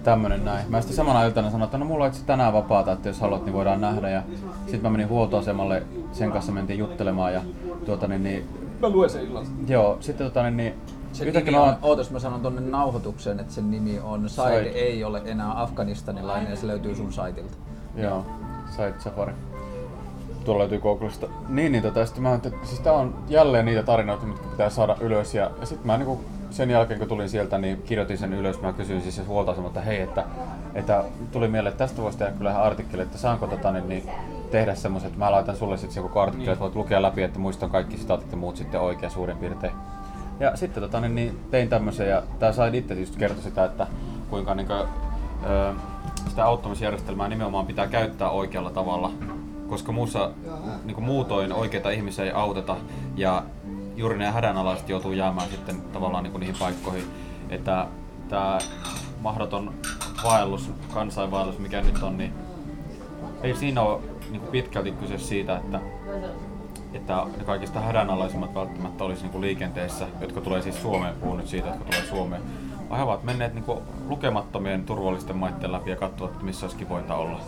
[0.03, 0.65] tämmönen näin.
[0.71, 3.45] Mä sitten samana iltana sanoin, että no mulla on itse tänään vapaata, että jos haluat,
[3.45, 4.09] niin voidaan nähdä.
[4.09, 4.23] Ja
[4.61, 7.41] sitten mä menin huoltoasemalle, sen kanssa mentiin juttelemaan ja
[7.85, 8.43] tuota niin, niin
[8.81, 9.47] Mä luen sen illalla.
[9.67, 10.73] joo, sitten tota niin, niin
[11.13, 14.75] Sen yhtäkkiä nimi on, ootas mä sanon tonne nauhoitukseen, että sen nimi on Said Said.
[14.75, 17.53] ei ole enää afganistanilainen ja se löytyy sun saitilta.
[17.95, 18.25] Joo,
[18.69, 19.33] Side Safari.
[20.45, 21.27] Tuolla löytyy Googlesta.
[21.49, 24.69] Niin, niin tota, sitten mä ajattelin, että siis tää on jälleen niitä tarinoita, mitkä pitää
[24.69, 25.35] saada ylös.
[25.35, 26.19] Ja, ja sitten mä niinku,
[26.53, 28.61] sen jälkeen kun tulin sieltä, niin kirjoitin sen ylös.
[28.61, 30.23] Mä kysyin siis se huoltoasemalta, että hei, että,
[30.75, 34.09] että tuli mieleen, että tästä voisi tehdä kyllä ihan artikkeli, että saanko tota, niin, niin
[34.51, 37.39] tehdä semmoisen, että mä laitan sulle sitten se koko artikkeli, että voit lukea läpi, että
[37.39, 39.73] muistan kaikki sitaatit ja muut sitten oikein suurin piirtein.
[40.39, 43.87] Ja sitten tota, niin, niin tein tämmöisen ja tää sai itse just kertoi sitä, että
[44.29, 44.79] kuinka niin kuin,
[45.49, 45.73] ö,
[46.29, 49.11] sitä auttamisjärjestelmää nimenomaan pitää käyttää oikealla tavalla,
[49.67, 50.31] koska muussa,
[50.83, 52.75] niin kuin muutoin oikeita ihmisiä ei auteta
[53.15, 53.43] ja
[53.95, 57.03] juuri ne hädänalaiset joutuu jäämään sitten tavallaan niin kuin niihin paikkoihin,
[57.49, 57.87] että
[58.29, 58.57] tämä
[59.21, 59.73] mahdoton
[60.23, 62.33] vaellus, kansainvaellus, mikä nyt on, niin
[63.43, 65.79] ei siinä ole niin kuin pitkälti kyse siitä, että
[66.93, 71.67] että ne kaikista hädänalaisimmat välttämättä olisi niinku liikenteessä, jotka tulee siis Suomeen, puhun nyt siitä,
[71.67, 72.41] jotka tulee Suomeen,
[72.89, 77.15] vaan he ovat menneet niinku lukemattomien turvallisten maiden läpi ja katsovat, että missä olisi kivointa
[77.15, 77.39] olla.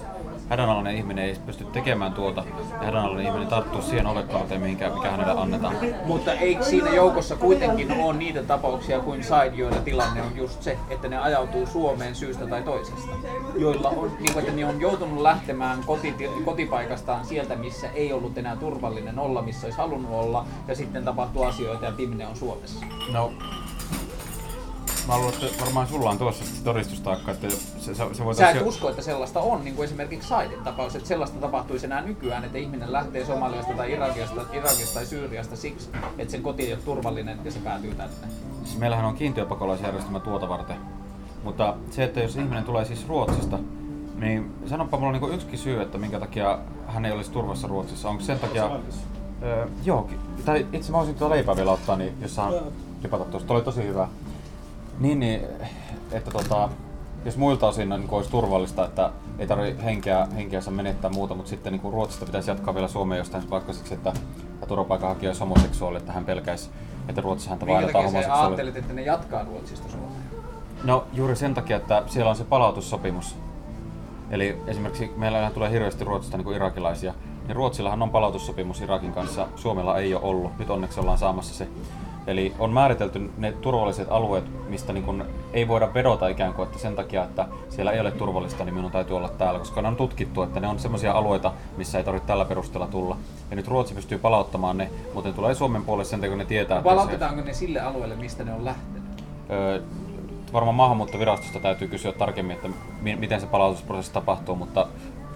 [0.50, 5.42] Hädänalainen ihminen ei pysty tekemään tuota, ja hädänalainen ihminen tarttuu siihen olekkauteen, mihinkä, mikä hänelle
[5.42, 5.76] annetaan.
[6.06, 10.78] Mutta eikö siinä joukossa kuitenkin ole niitä tapauksia kuin Said, joilla tilanne on just se,
[10.90, 13.12] että ne ajautuu Suomeen syystä tai toisesta.
[13.56, 16.16] Joilla on, niin kuin, että ne on joutunut lähtemään koti,
[16.46, 21.44] kotipaikastaan sieltä, missä ei ollut enää turvallinen olla, missä olisi halunnut olla, ja sitten tapahtuu
[21.44, 22.86] asioita ja Timne on Suomessa.
[23.14, 23.32] No,
[25.08, 28.62] mä luulen, että varmaan sulla on tuossa todistustaakka, että se, se, se Sä voitaisiin...
[28.62, 32.44] et usko, että sellaista on, niin kuin esimerkiksi Saidin tapaus, että sellaista tapahtuisi enää nykyään,
[32.44, 36.82] että ihminen lähtee Somaliasta tai Irakista, Irakista tai Syyriasta siksi, että sen koti ei ole
[36.86, 38.28] turvallinen ja se päätyy tänne.
[38.64, 40.78] Siis meillähän on kiintiöpakolaisjärjestelmä tuota varten.
[41.44, 43.60] Mutta se, että jos ihminen tulee siis Ruotsista,
[44.16, 48.10] niin sanonpa mulla on niinku yksikin syy, että minkä takia hän ei olisi turvassa Ruotsissa.
[48.10, 48.70] Onko sen takia...
[49.44, 50.10] Öö, joo,
[50.46, 52.54] tai itse mä voisin tuota leipää vielä ottaa, niin jos saan
[53.04, 53.48] ripata tuosta.
[53.48, 54.08] Tuo oli tosi hyvä.
[55.00, 55.42] Niin, niin
[56.12, 56.70] että tota,
[57.26, 61.74] jos muilta osin niin olisi turvallista, että ei tarvitse henkeä, henkeänsä menettää muuta, mutta sitten
[61.74, 66.12] niin Ruotsista pitäisi jatkaa vielä Suomeen jostain vaikka siksi, että tämä turvapaikanhakija olisi homoseksuaali, että
[66.12, 66.70] hän pelkäisi,
[67.08, 68.46] että Ruotsissa häntä Minkä vaihdetaan homoseksuaali.
[68.46, 70.22] ajattelet, että ne jatkaa Ruotsista Suomeen?
[70.84, 73.36] No juuri sen takia, että siellä on se palautussopimus.
[74.30, 77.14] Eli esimerkiksi meillä tulee hirveästi Ruotsista niin kuin irakilaisia.
[77.48, 80.58] Niin Ruotsillahan on palautussopimus Irakin kanssa, Suomella ei ole ollut.
[80.60, 81.68] Nyt onneksi ollaan saamassa se.
[82.28, 86.80] Eli on määritelty ne turvalliset alueet, mistä niin kun ei voida vedota ikään kuin, että
[86.80, 89.96] sen takia, että siellä ei ole turvallista, niin minun täytyy olla täällä, koska ne on
[89.96, 93.18] tutkittu, että ne on sellaisia alueita, missä ei tarvitse tällä perusteella tulla.
[93.50, 96.46] Ja nyt Ruotsi pystyy palauttamaan ne, mutta ne tulee Suomen puolelle sen takia, kun ne
[96.46, 99.04] tietää, että se, Palautetaanko ne sille alueelle, mistä ne on lähtenyt?
[99.50, 99.82] Öö,
[100.54, 102.70] varmaan maahanmuuttovirastosta täytyy kysyä tarkemmin, että
[103.02, 104.88] mi- miten se palautusprosessi tapahtuu, mutta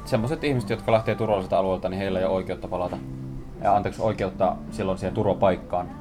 [0.06, 2.98] semmoiset ihmiset, jotka lähtee turvallisilta alueilta, niin heillä ei ole oikeutta palata.
[3.62, 5.99] Ja anteeksi, oikeutta silloin siihen turvapaikkaan.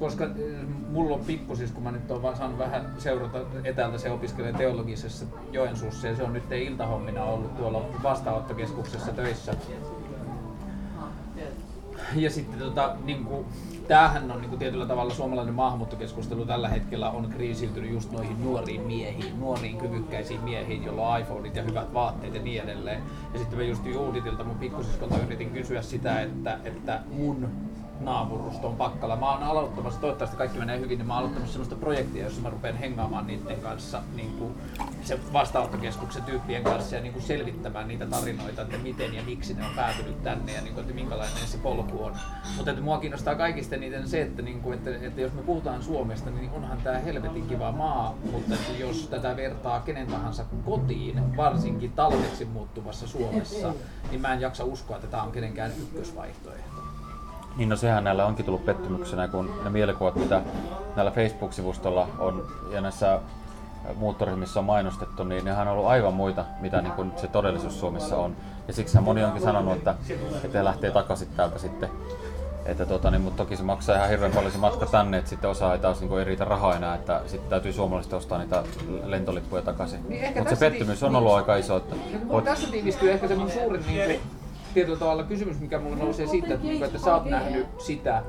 [0.00, 0.30] Koska äh,
[0.90, 5.26] mulla on pikkusis, kun mä nyt oon vaan saanut vähän seurata etäältä, se opiskelee teologisessa
[5.52, 9.54] Joensuussa ja se on nyt iltahommina ollut tuolla vastaanottokeskuksessa töissä.
[12.14, 13.46] Ja sitten tota, niin kuin,
[13.88, 18.80] tämähän on niin kuin tietyllä tavalla suomalainen maahanmuuttokeskustelu tällä hetkellä on kriisiytynyt just noihin nuoriin
[18.80, 23.02] miehiin, nuoriin kyvykkäisiin miehiin, joilla on iPhoneit ja hyvät vaatteet ja niin edelleen.
[23.32, 27.48] Ja sitten mä just Juuditilta mun pikkusiskolta yritin kysyä sitä, että, että mun
[28.00, 29.16] naapurusto on pakkalla.
[29.16, 32.50] Mä oon aloittamassa, toivottavasti kaikki menee hyvin, niin mä oon aloittamassa sellaista projektia, jossa mä
[32.50, 34.54] rupean hengaamaan niiden kanssa niin kuin
[35.02, 39.66] se vastaanottokeskuksen tyyppien kanssa ja niin kuin selvittämään niitä tarinoita, että miten ja miksi ne
[39.66, 42.12] on päätynyt tänne ja niin kuin, että minkälainen se polku on.
[42.56, 45.82] Mutta että mua kiinnostaa kaikista eniten se, että, niin kuin, että, että jos me puhutaan
[45.82, 51.36] Suomesta, niin onhan tämä helvetin kiva maa, mutta että jos tätä vertaa kenen tahansa kotiin,
[51.36, 53.74] varsinkin talveksi muuttuvassa Suomessa,
[54.10, 56.69] niin mä en jaksa uskoa, että tämä on kenenkään ykkösvaihtoehto.
[57.60, 60.42] Niin no sehän näillä onkin tullut pettymyksenä, kun ne mielikuvat, mitä
[60.96, 63.20] näillä Facebook-sivustolla on ja näissä
[63.96, 68.16] muuttoryhmissä on mainostettu, niin nehän on ollut aivan muita, mitä niin kuin se todellisuus Suomessa
[68.16, 68.36] on.
[68.68, 69.94] Ja siksi moni onkin sanonut, että,
[70.44, 71.88] että he lähtee takaisin täältä sitten.
[72.66, 75.50] Että tota, niin, mutta toki se maksaa ihan hirveän paljon se matka tänne, että sitten
[75.50, 78.62] osa ei taas niin ei riitä rahaa enää, että sitten täytyy suomalaiset ostaa niitä
[79.04, 80.08] lentolippuja takaisin.
[80.08, 81.76] Niin mutta se pettymys on ollut aika iso.
[81.76, 84.39] Että Ja kun tässä tiivistyy ehkä se mun suurin niin kuin,
[84.74, 88.22] tietyllä tavalla kysymys, mikä mulle nousee siitä, että, että sä oot nähnyt sitä,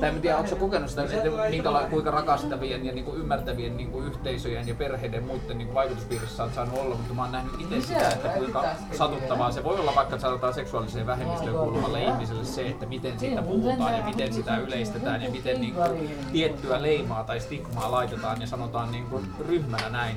[0.00, 1.16] tai en tiedä, onko kokenut sitä, että
[1.50, 5.74] minkäla- kuinka rakastavien ja niin kuin ymmärtävien niin kuin yhteisöjen ja perheiden muiden niin kuin
[5.74, 9.80] vaikutuspiirissä olet saanut olla, mutta mä oon nähnyt itse sitä, että kuinka satuttavaa se voi
[9.80, 14.56] olla vaikka sanotaan seksuaaliseen vähemmistöön kuuluvalle ihmiselle se, että miten siitä puhutaan ja miten sitä
[14.56, 19.88] yleistetään ja miten niin kuin, tiettyä leimaa tai stigmaa laitetaan ja sanotaan niin kuin, ryhmänä
[19.88, 20.16] näin.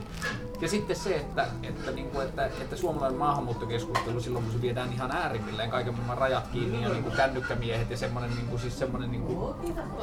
[0.62, 4.94] Ja sitten se, että, että, niin kuin, että, että suomalainen maahanmuuttokeskustelu silloin, kun se viedään
[4.94, 8.80] ihan äärimmilleen, kaiken maailman rajat kiinni ja niin kuin kännykkämiehet ja semmoinen, niin kuin, siis
[8.80, 9.56] semmoinen niin kuin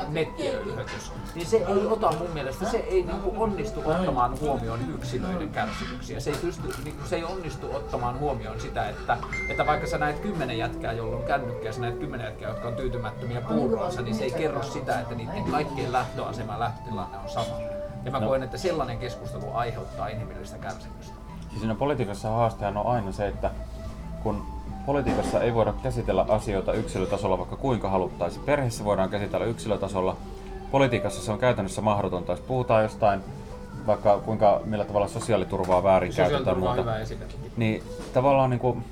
[0.08, 5.48] nettiöyhötys, niin se ei ota mun mielestä, se ei niin kuin onnistu ottamaan huomioon yksilöiden
[5.50, 6.20] kärsimyksiä.
[6.20, 9.16] Se ei, pysty, niin kuin, se ei onnistu ottamaan huomioon sitä, että,
[9.48, 12.68] että vaikka sä näet kymmenen jätkää, jolla on kännykkä ja sä näet kymmenen jätkää, jotka
[12.68, 17.28] on tyytymättömiä puuroansa, niin se ei kerro sitä, että niiden kaikkien lähtöasema ja lähtötilanne on
[17.30, 17.60] sama.
[18.04, 18.26] Ja mä No.
[18.26, 21.14] koen, että sellainen keskustelu aiheuttaa inhimillistä kärsimystä.
[21.48, 23.50] Siis siinä politiikassa haasteena on aina se, että
[24.22, 24.46] kun
[24.86, 28.44] politiikassa ei voida käsitellä asioita yksilötasolla vaikka kuinka haluttaisiin.
[28.44, 30.16] Perheessä voidaan käsitellä yksilötasolla.
[30.70, 32.32] Politiikassa se on käytännössä mahdotonta.
[32.32, 33.20] Jos puhutaan jostain,
[33.86, 37.82] vaikka kuinka, millä tavalla sosiaaliturvaa väärinkäytetään Sosiaaliturva on muuta, niin
[38.14, 38.84] tavallaan niin kuin,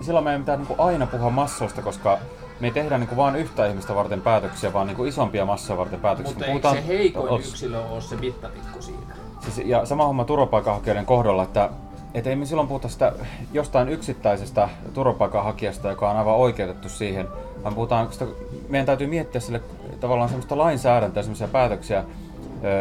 [0.00, 2.18] silloin meidän pitää niin kuin aina puhua massoista, koska
[2.60, 5.78] me ei tehdä niin kuin vain yhtä ihmistä varten päätöksiä, vaan niin kuin isompia massoja
[5.78, 6.52] varten päätöksiä.
[6.52, 9.14] Mutta Me eikö se heikoin yksilö ole se mittatikku siinä?
[9.40, 11.70] Siis, ja sama homma turvapaikanhakijoiden kohdalla, että
[12.18, 13.12] et ei me silloin puhuta sitä
[13.52, 17.28] jostain yksittäisestä turvapaikanhakijasta, joka on aivan oikeutettu siihen,
[17.64, 18.26] vaan puhutaan, sitä,
[18.68, 19.60] meidän täytyy miettiä sille
[20.00, 22.04] tavallaan semmoista lainsäädäntöä, semmoisia päätöksiä,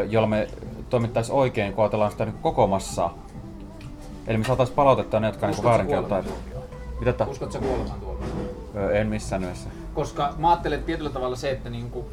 [0.09, 0.47] joilla me
[0.89, 3.17] toimittaisiin oikein, kun ajatellaan sitä niin kuin koko massaa.
[4.27, 6.23] Eli me saataisiin palautetta ne, jotka niin Uskotko sä väärinkäyttää.
[6.99, 7.27] Mitä tää?
[7.27, 7.99] Uskotko sä kuolemaan
[8.75, 9.69] Ö, En missään nimessä.
[9.93, 12.05] Koska mä ajattelen tietyllä tavalla se, että niinku,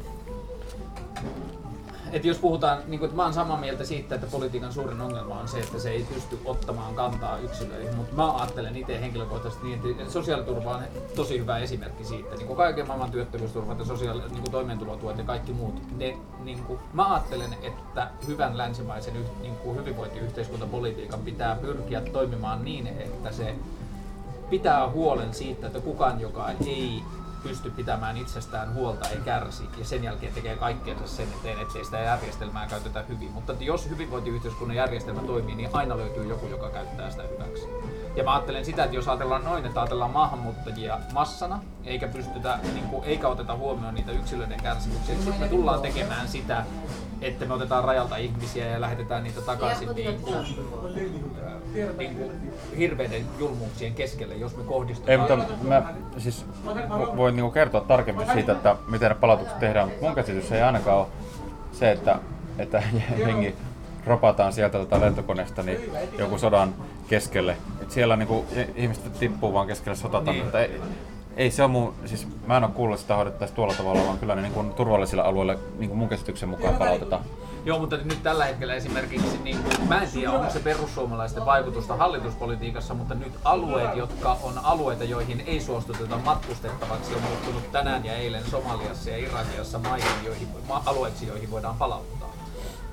[2.11, 5.39] että jos puhutaan, niin kuin, että mä oon samaa mieltä siitä, että politiikan suurin ongelma
[5.39, 9.99] on se, että se ei pysty ottamaan kantaa yksilöihin, mutta mä ajattelen itse henkilökohtaisesti niin,
[9.99, 10.83] että sosiaaliturva on
[11.15, 12.35] tosi hyvä esimerkki siitä.
[12.35, 16.79] Niin kuin kaiken maailman työttömyysturvat ja sosiaali- niin kuin ja kaikki muut, ne, niin kuin,
[16.93, 23.55] mä ajattelen, että hyvän länsimaisen niin kuin hyvinvointiyhteiskuntapolitiikan pitää pyrkiä toimimaan niin, että se
[24.49, 27.03] pitää huolen siitä, että kukaan, joka ei
[27.47, 31.99] pysty pitämään itsestään huolta, ei kärsi ja sen jälkeen tekee kaikkeensa sen eteen, ettei sitä
[31.99, 33.31] järjestelmää käytetä hyvin.
[33.31, 37.67] Mutta jos hyvinvointiyhteiskunnan järjestelmä toimii, niin aina löytyy joku, joka käyttää sitä hyväksi.
[38.15, 42.87] Ja mä ajattelen sitä, että jos ajatellaan noin, että ajatellaan maahanmuuttajia massana, eikä pystytä, niin
[42.87, 46.65] kuin, eikä oteta huomioon niitä yksilöiden kärsimyksiä, niin me tullaan tekemään sitä,
[47.21, 50.35] että me otetaan rajalta ihmisiä ja lähetetään niitä takaisin niin kuin,
[51.97, 52.31] niin kuin
[52.77, 55.11] hirveiden julmuuksien keskelle, jos me kohdistutaan.
[55.11, 59.87] Ei, mutta mä siis vo- voin niinku kertoa tarkemmin siitä, että miten ne palautukset tehdään.
[59.87, 61.07] Mutta mun käsitys ei ainakaan ole
[61.71, 62.19] se, että,
[62.57, 62.83] että
[63.27, 63.55] jengi
[64.05, 66.75] ropataan sieltä tätä lentokoneesta niin joku sodan
[67.07, 67.57] keskelle.
[67.81, 68.45] Et siellä niinku
[68.75, 70.59] ihmiset tippuu vaan keskelle sotatannetta.
[70.59, 70.81] Ei,
[71.37, 74.17] ei se on mun, siis mä en ole kuullut että sitä hoidettaisiin tuolla tavalla, vaan
[74.17, 77.23] kyllä ne niin kuin turvallisilla alueilla niin kuin mun käsityksen mukaan palautetaan.
[77.65, 81.95] Joo, mutta nyt tällä hetkellä esimerkiksi, niin kuin, mä en tiedä onko se perussuomalaisten vaikutusta
[81.95, 88.13] hallituspolitiikassa, mutta nyt alueet, jotka on alueita, joihin ei suostuteta matkustettavaksi, on muuttunut tänään ja
[88.13, 90.47] eilen Somaliassa ja Irakiassa maihin, joihin,
[90.85, 92.24] alueiksi, joihin voidaan palauttaa.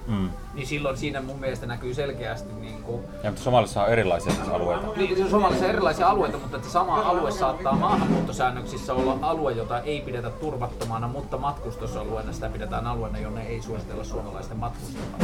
[0.07, 0.31] Mm.
[0.55, 4.49] Niin silloin siinä mun mielestä näkyy selkeästi niin kuin, Ja mutta Somalissa on erilaisia siis
[4.49, 4.87] alueita.
[4.97, 9.81] niin, siis Somalissa on erilaisia alueita, mutta että sama alue saattaa maahanmuuttosäännöksissä olla alue, jota
[9.81, 15.21] ei pidetä turvattomana, mutta matkustusalueena sitä pidetään alueena, jonne ei suositella suomalaisten matkustamaan.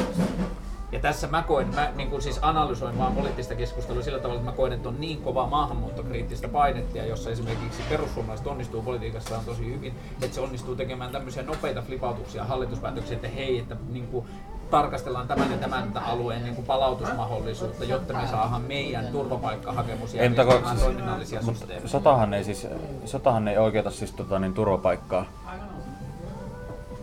[0.92, 4.50] Ja tässä mä koen, mä niin kuin siis analysoin vaan poliittista keskustelua sillä tavalla, että
[4.50, 9.94] mä koen, että on niin kovaa maahanmuuttokriittistä painetta, jossa esimerkiksi perussuomalaiset onnistuu politiikassaan tosi hyvin,
[10.22, 14.26] että se onnistuu tekemään tämmöisiä nopeita flipautuksia hallituspäätöksiä, että hei, että niin kuin,
[14.70, 21.40] tarkastellaan tämän ja tämän alueen niin kuin palautusmahdollisuutta, jotta me saadaan meidän turvapaikkahakemusjärjestelmään siis- toiminnallisia
[21.42, 21.88] mut systeemejä.
[21.88, 22.66] sotahan ei siis,
[23.04, 25.24] sotahan ei oikeuta siis tota, niin, turvapaikkaa.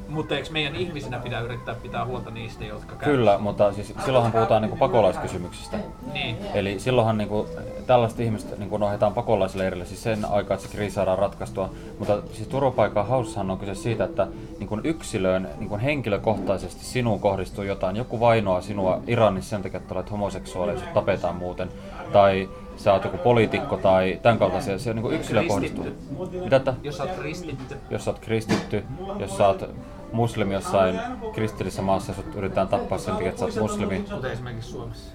[0.10, 3.12] Mutta eikö meidän ihmisinä pidä yrittää pitää huolta niistä, jotka käy?
[3.12, 5.78] Kyllä, mutta siis silloinhan puhutaan niinku pakolaiskysymyksistä.
[6.14, 6.38] Niin.
[6.54, 7.48] Eli silloinhan niinku,
[7.88, 11.70] tällaiset ihmiset niinku ohjataan pakolaisleirille siis sen aikaa, että se kriisi saadaan ratkaistua.
[12.00, 14.28] Mutta siis turvapaikan haussahan on kyse siitä, että
[14.60, 17.96] niinku yksilöön niinku henkilökohtaisesti sinuun kohdistuu jotain.
[17.96, 21.70] Joku vainoaa sinua Iranissa sen takia, että olet homoseksuaali ja tapetaan muuten.
[22.14, 24.80] Tai sä oot joku poliitikko tai tämän kaltaisia.
[24.80, 25.84] Se on niinku yksilöön kohdistuu.
[25.84, 26.40] Kristitty.
[26.44, 26.74] Mitä että?
[26.84, 28.84] Jos sä oot kristitty, Jos sä oot kristitty,
[29.20, 29.70] jos sä oot
[30.16, 31.00] muslimi jossain
[31.34, 34.06] kristillisessä maassa, sut yritetään tappaa sen takia, että sä oot muslimi.
[34.16, 35.12] kuten esimerkiksi Suomessa.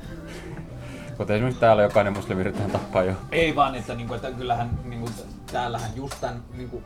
[1.17, 3.13] Kuten esimerkiksi täällä jokainen muslimi yritetään tappaa jo.
[3.33, 5.11] Ei vaan, että, niinku, että kyllähän niinku,
[5.53, 6.43] täällähän just tämän...
[6.57, 6.83] Niinku,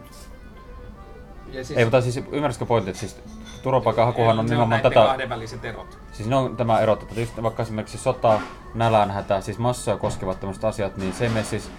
[1.52, 3.22] ja siis, Ei, mutta siis ymmärrätkö pointti, että siis
[3.62, 5.98] turvapaikanhakuhan on nimenomaan tätä, kahdenväliset erot.
[6.12, 8.40] siis ne on tämä erot, että just vaikka esimerkiksi sota,
[8.74, 11.70] nälänhätä, siis massoja koskevat tämmöiset asiat, niin se ei mene siis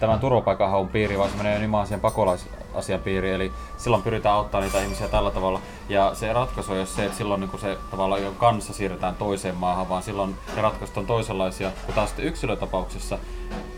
[0.00, 4.82] tämän turvapaikanhaun piiriin, vaan se menee nimenomaan siihen pakolaisasian piiriin, eli silloin pyritään auttaa niitä
[4.82, 5.60] ihmisiä tällä tavalla.
[5.88, 9.54] Ja se ratkaisu ei ole se, että silloin niin se tavallaan jo kanssa siirretään toiseen
[9.56, 11.70] maahan, vaan silloin ne ratkaisut on toisenlaisia.
[11.86, 13.18] Kun taas yksilötapauksessa,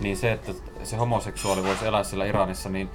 [0.01, 0.53] niin se, että
[0.85, 2.91] se homoseksuaali voisi elää siellä Iranissa, niin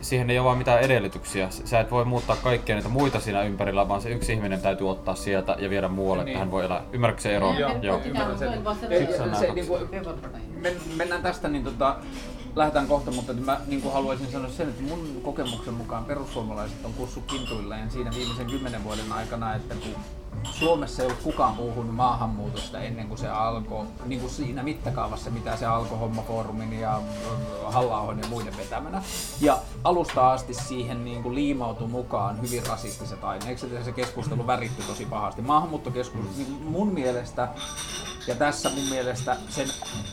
[0.00, 1.50] siihen ei ole vaan mitään edellytyksiä.
[1.50, 5.14] Sä et voi muuttaa kaikkia niitä muita siinä ympärillä, vaan se yksi ihminen täytyy ottaa
[5.14, 6.32] sieltä ja viedä muualle, Niin.
[6.32, 6.82] että hän voi elää.
[6.92, 7.52] Ymmärrätkö se ero?
[7.52, 7.70] Joo.
[7.82, 8.00] Joo.
[8.04, 8.64] Ymmärrän sen.
[9.54, 9.78] Niinku,
[10.60, 11.96] men, mennään tästä, niin tota,
[12.56, 16.92] lähdetään kohta, mutta mä niin kuin haluaisin sanoa sen, että mun kokemuksen mukaan perussuomalaiset on
[16.92, 19.94] kussut kintuilleen siinä viimeisen kymmenen vuoden aikana, että kun
[20.42, 25.56] Suomessa ei ollut kukaan puhunut maahanmuutosta ennen kuin se alkoi, niin kuin siinä mittakaavassa, mitä
[25.56, 27.00] se alkoi Hommafoorumin ja
[27.64, 29.02] halla ja muiden vetämänä.
[29.40, 34.84] Ja alusta asti siihen niin kuin liimautui mukaan hyvin rasistiset ainekset ja se keskustelu värittyi
[34.86, 35.42] tosi pahasti.
[35.42, 37.48] Maahanmuuttokeskustelu, niin mun mielestä
[38.26, 39.68] ja tässä mun mielestä sen,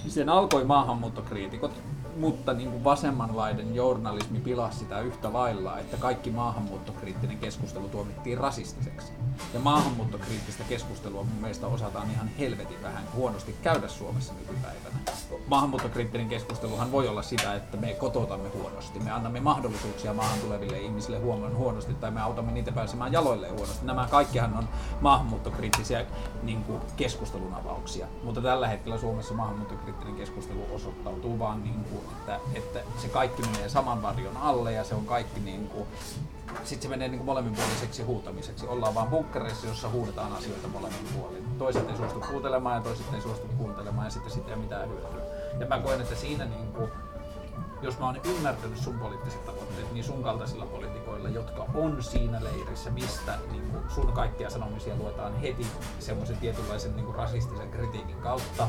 [0.08, 1.72] sen alkoi maahanmuuttokriitikot,
[2.18, 9.14] mutta niin kuin vasemmanlaiden journalismi pilasi sitä yhtä lailla, että kaikki maahanmuuttokriittinen keskustelu tuomittiin rasistiseksi.
[9.53, 15.01] Ja maahanmuuttokriittistä keskustelua mun mielestä osataan ihan helvetin vähän huonosti käydä Suomessa nykypäivänä.
[15.48, 21.20] Maahanmuuttokriittinen keskusteluhan voi olla sitä, että me kotoutamme huonosti, me annamme mahdollisuuksia maahan tuleville ihmisille
[21.20, 23.86] huomaan huonosti tai me autamme niitä pääsemään jaloilleen huonosti.
[23.86, 24.70] Nämä kaikkihan on
[25.02, 26.06] maahanmuuttokriittisiä
[26.44, 28.08] niin kuin keskustelun avauksia.
[28.24, 33.70] Mutta tällä hetkellä Suomessa maahanmuuttokriittinen keskustelu osoittautuu vaan, niin kuin, että, että se kaikki menee
[33.70, 35.88] saman varjon alle ja se on kaikki niin kuin,
[36.64, 38.68] sitten se menee niin molemminpuoliseksi huutamiseksi.
[38.68, 41.45] Ollaan vaan bunkkereissa, jossa huudetaan asioita molemmin puolin.
[41.58, 45.22] Toiset ei suostu kuuntelemaan ja toiset ei suostu kuuntelemaan ja sitten siitä ei mitään hyötyä.
[45.60, 46.91] Ja mä koen, että siinä niin kuin,
[47.82, 52.89] jos mä oon ymmärtänyt sun poliittiset tavoitteet, niin sun kaltaisilla poliitikoilla, jotka on siinä leirissä,
[52.89, 55.68] mistä niin kuin sun kaikkia sanomisia luetaan heti
[55.99, 58.68] semmoisen tietynlaisen niin kuin rasistisen kritiikin kautta,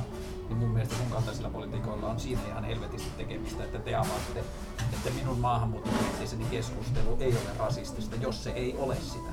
[0.53, 4.45] niin mun mielestä sun kaltaisilla poliitikoilla on siinä ihan helvetisti tekemistä, että te avaatte,
[4.93, 9.31] että minun maahanmuuttokriittiseni keskustelu ei ole rasistista, jos se ei ole sitä.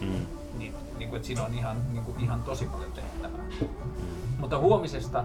[0.00, 0.26] Mm.
[0.58, 3.44] Niin, niin kuin, että siinä on ihan, niin kuin, ihan tosi paljon tehtävää.
[4.38, 5.24] Mutta huomisesta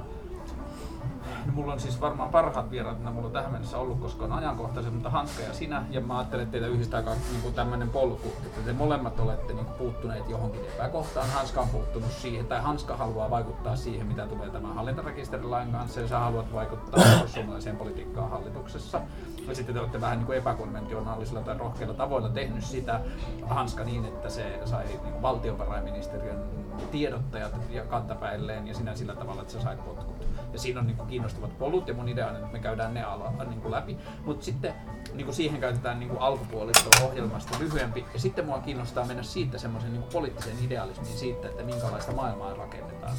[1.53, 4.93] mulla on siis varmaan parhaat vieraat, mitä mulla on tähän mennessä ollut, koska on ajankohtaiset,
[4.93, 8.73] mutta Hanska ja sinä, ja mä ajattelen, että teitä yhdistää niin tämmöinen polku, että te
[8.73, 11.29] molemmat olette niin kuin, puuttuneet johonkin epäkohtaan.
[11.29, 16.07] Hanska on puuttunut siihen, tai Hanska haluaa vaikuttaa siihen, mitä tulee tämän hallintarekisterilain kanssa, ja
[16.07, 19.01] sä haluat vaikuttaa suomalaiseen politiikkaan hallituksessa.
[19.47, 23.01] Ja sitten te olette vähän niin kuin epäkonventionaalisilla tai rohkeilla tavoilla tehnyt sitä
[23.47, 26.43] Hanska niin, että se sai niin kuin valtiovarainministeriön
[26.91, 30.18] tiedottajat ja kantapäilleen ja sinä sillä tavalla, että sä sait potkut.
[30.53, 33.03] Ja siinä on niin kuin kiinnostavat polut ja mun idea on, että me käydään ne
[33.03, 33.97] ala, niin kuin läpi.
[34.25, 34.73] Mutta sitten
[35.13, 38.05] niin kuin siihen käytetään niin kuin alkupuolisto ohjelmasta lyhyempi.
[38.13, 43.13] Ja sitten mua kiinnostaa mennä siitä semmoisen niin poliittisen idealismiin siitä, että minkälaista maailmaa rakennetaan.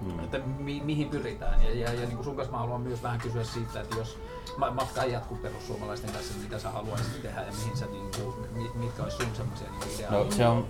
[0.00, 0.20] Mm.
[0.20, 1.62] Että mi- mihin pyritään.
[1.64, 4.18] Ja, ja, ja niin kuin sun kanssa mä haluan myös vähän kysyä siitä, että jos
[4.56, 8.10] ma- matka ei jatku perussuomalaisten kanssa, niin mitä sä haluaisit tehdä ja mihin sä, niin
[8.16, 8.34] kuin,
[8.74, 10.24] mitkä olisi sun semmoisia niin ideoita?
[10.24, 10.66] No se on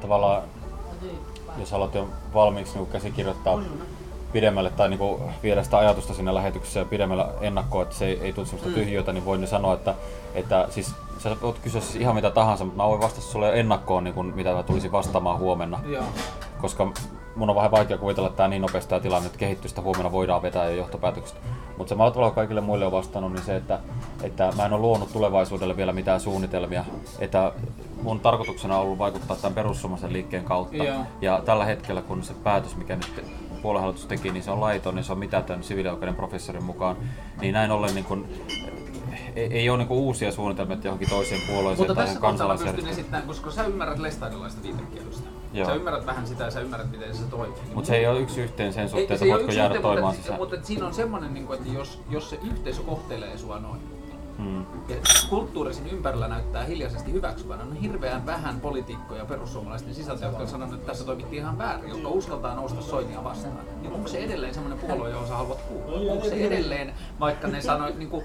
[0.00, 0.42] tavallaan,
[1.58, 3.62] jos haluat jo valmiiksi niin käsikirjoittaa
[4.32, 8.32] pidemmälle tai niin kuin viedä sitä ajatusta sinne lähetyksessä pidemmällä ennakkoon, että se ei, ei
[8.32, 8.74] tule sellaista mm.
[8.74, 9.94] tyhjiötä, niin voin sanoa, että,
[10.34, 14.04] että siis sä voit kysyä siis ihan mitä tahansa, mutta mä voin vastata sulle ennakkoon,
[14.04, 15.80] niin kuin, mitä mä tulisin vastaamaan huomenna.
[15.86, 16.04] Joo.
[16.60, 16.92] Koska
[17.36, 20.42] mun on vähän vaikea kuvitella, että tämä niin nopeasti tämä tilanne, että kehittystä huomenna voidaan
[20.42, 21.36] vetää jo johtopäätökset.
[21.78, 23.78] Mutta se mä oon kaikille muille on vastannut, niin se, että,
[24.22, 26.84] että mä en ole luonut tulevaisuudelle vielä mitään suunnitelmia.
[27.18, 27.52] Että
[28.02, 30.76] mun tarkoituksena on ollut vaikuttaa tämän perussuomalaisen liikkeen kautta.
[30.76, 30.98] Joo.
[31.20, 33.24] Ja tällä hetkellä, kun se päätös, mikä nyt
[33.62, 36.96] puoluehallitus teki, niin se on laiton ja se on mitätön siviilioikeuden professorin mukaan.
[37.40, 38.28] Niin näin ollen niin kun,
[39.36, 42.92] ei, ei ole niinku uusia suunnitelmia johonkin toiseen puolueeseen Mutta tai tässä kansalaisjärjestöön.
[42.92, 45.28] esittämään, koska sä ymmärrät lestadilaista viitekielistä.
[45.52, 45.66] Joo.
[45.66, 47.58] Sä ymmärrät vähän sitä ja sä ymmärrät, miten se toimii.
[47.74, 50.22] Mutta se ei ole yksi yhteen sen suhteen, että ei voitko jäädä yhteen, toimimaan mutta,
[50.22, 50.40] sisään.
[50.40, 53.80] mutta siinä on semmoinen, niin kuin, että jos, jos se yhteisö kohtelee sua noin,
[54.42, 54.66] Hmm.
[54.88, 54.96] ja
[55.30, 60.86] kulttuurisin ympärillä näyttää hiljaisesti hyväksyvän, on hirveän vähän poliitikkoja perussuomalaisten sisältä, jotka on sanonut, että
[60.86, 63.58] tässä toimittiin ihan väärin, jotka uskaltaa nousta soinia vastaan.
[63.80, 66.12] Niin onko se edelleen semmoinen puolue, johon sä haluat kuulua?
[66.12, 68.24] Onko se edelleen, vaikka ne sanoi, niin kuin,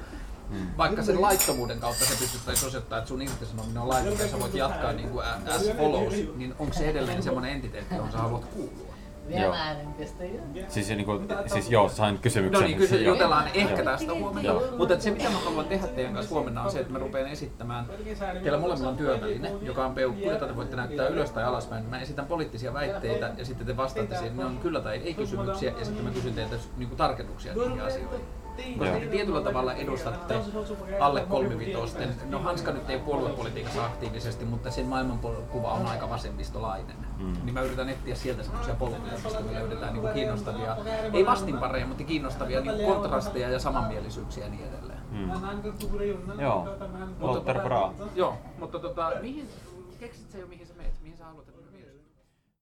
[0.77, 4.53] vaikka sen laittomuuden kautta se pystyttäisiin osoittamaan, että sun irtisanominen on laitonta ja sä voit
[4.53, 8.86] jatkaa niin kuin as follows, niin onko se edelleen semmoinen entiteetti, johon sä haluat kuulua?
[9.29, 9.55] Joo.
[10.67, 12.61] Siis, niin kuin, siis joo, sain kysymyksen.
[12.61, 13.13] No niin, kysy, Joo.
[13.13, 13.83] jutellaan ehkä Joo.
[13.83, 14.49] tästä huomenna.
[14.49, 14.63] Joo.
[14.77, 17.27] Mutta et se mitä mä haluan tehdä teidän kanssa huomenna on se, että mä rupean
[17.27, 17.85] esittämään,
[18.43, 21.85] teillä molemmilla on työväline, joka on peukku, jota te voitte näyttää ylös tai alaspäin.
[21.85, 25.73] Mä esitän poliittisia väitteitä ja sitten te vastaatte siihen, ne on kyllä tai ei kysymyksiä
[25.79, 28.21] ja sitten mä kysyn teiltä niin kuin tarkennuksia niihin asioihin.
[28.77, 30.35] Koska te tietyllä tavalla edustatte
[30.99, 32.15] alle kolmivitosten.
[32.29, 36.95] No Hanska nyt ei puoluepolitiikassa aktiivisesti, mutta sen maailmankuva on aika vasemmistolainen.
[37.17, 37.33] Mm.
[37.43, 40.77] Niin mä yritän etsiä sieltä semmoisia polkuja, mistä me löydetään niin kiinnostavia,
[41.13, 44.99] ei vastinpareja, mutta kiinnostavia niin kontrasteja ja samanmielisyyksiä ja niin edelleen.
[45.11, 45.31] Mm.
[46.41, 46.67] Joo,
[47.21, 47.93] Walter Bra.
[48.15, 49.49] Joo, mutta tota, mihin,
[49.99, 50.73] keksit sä jo mihin sä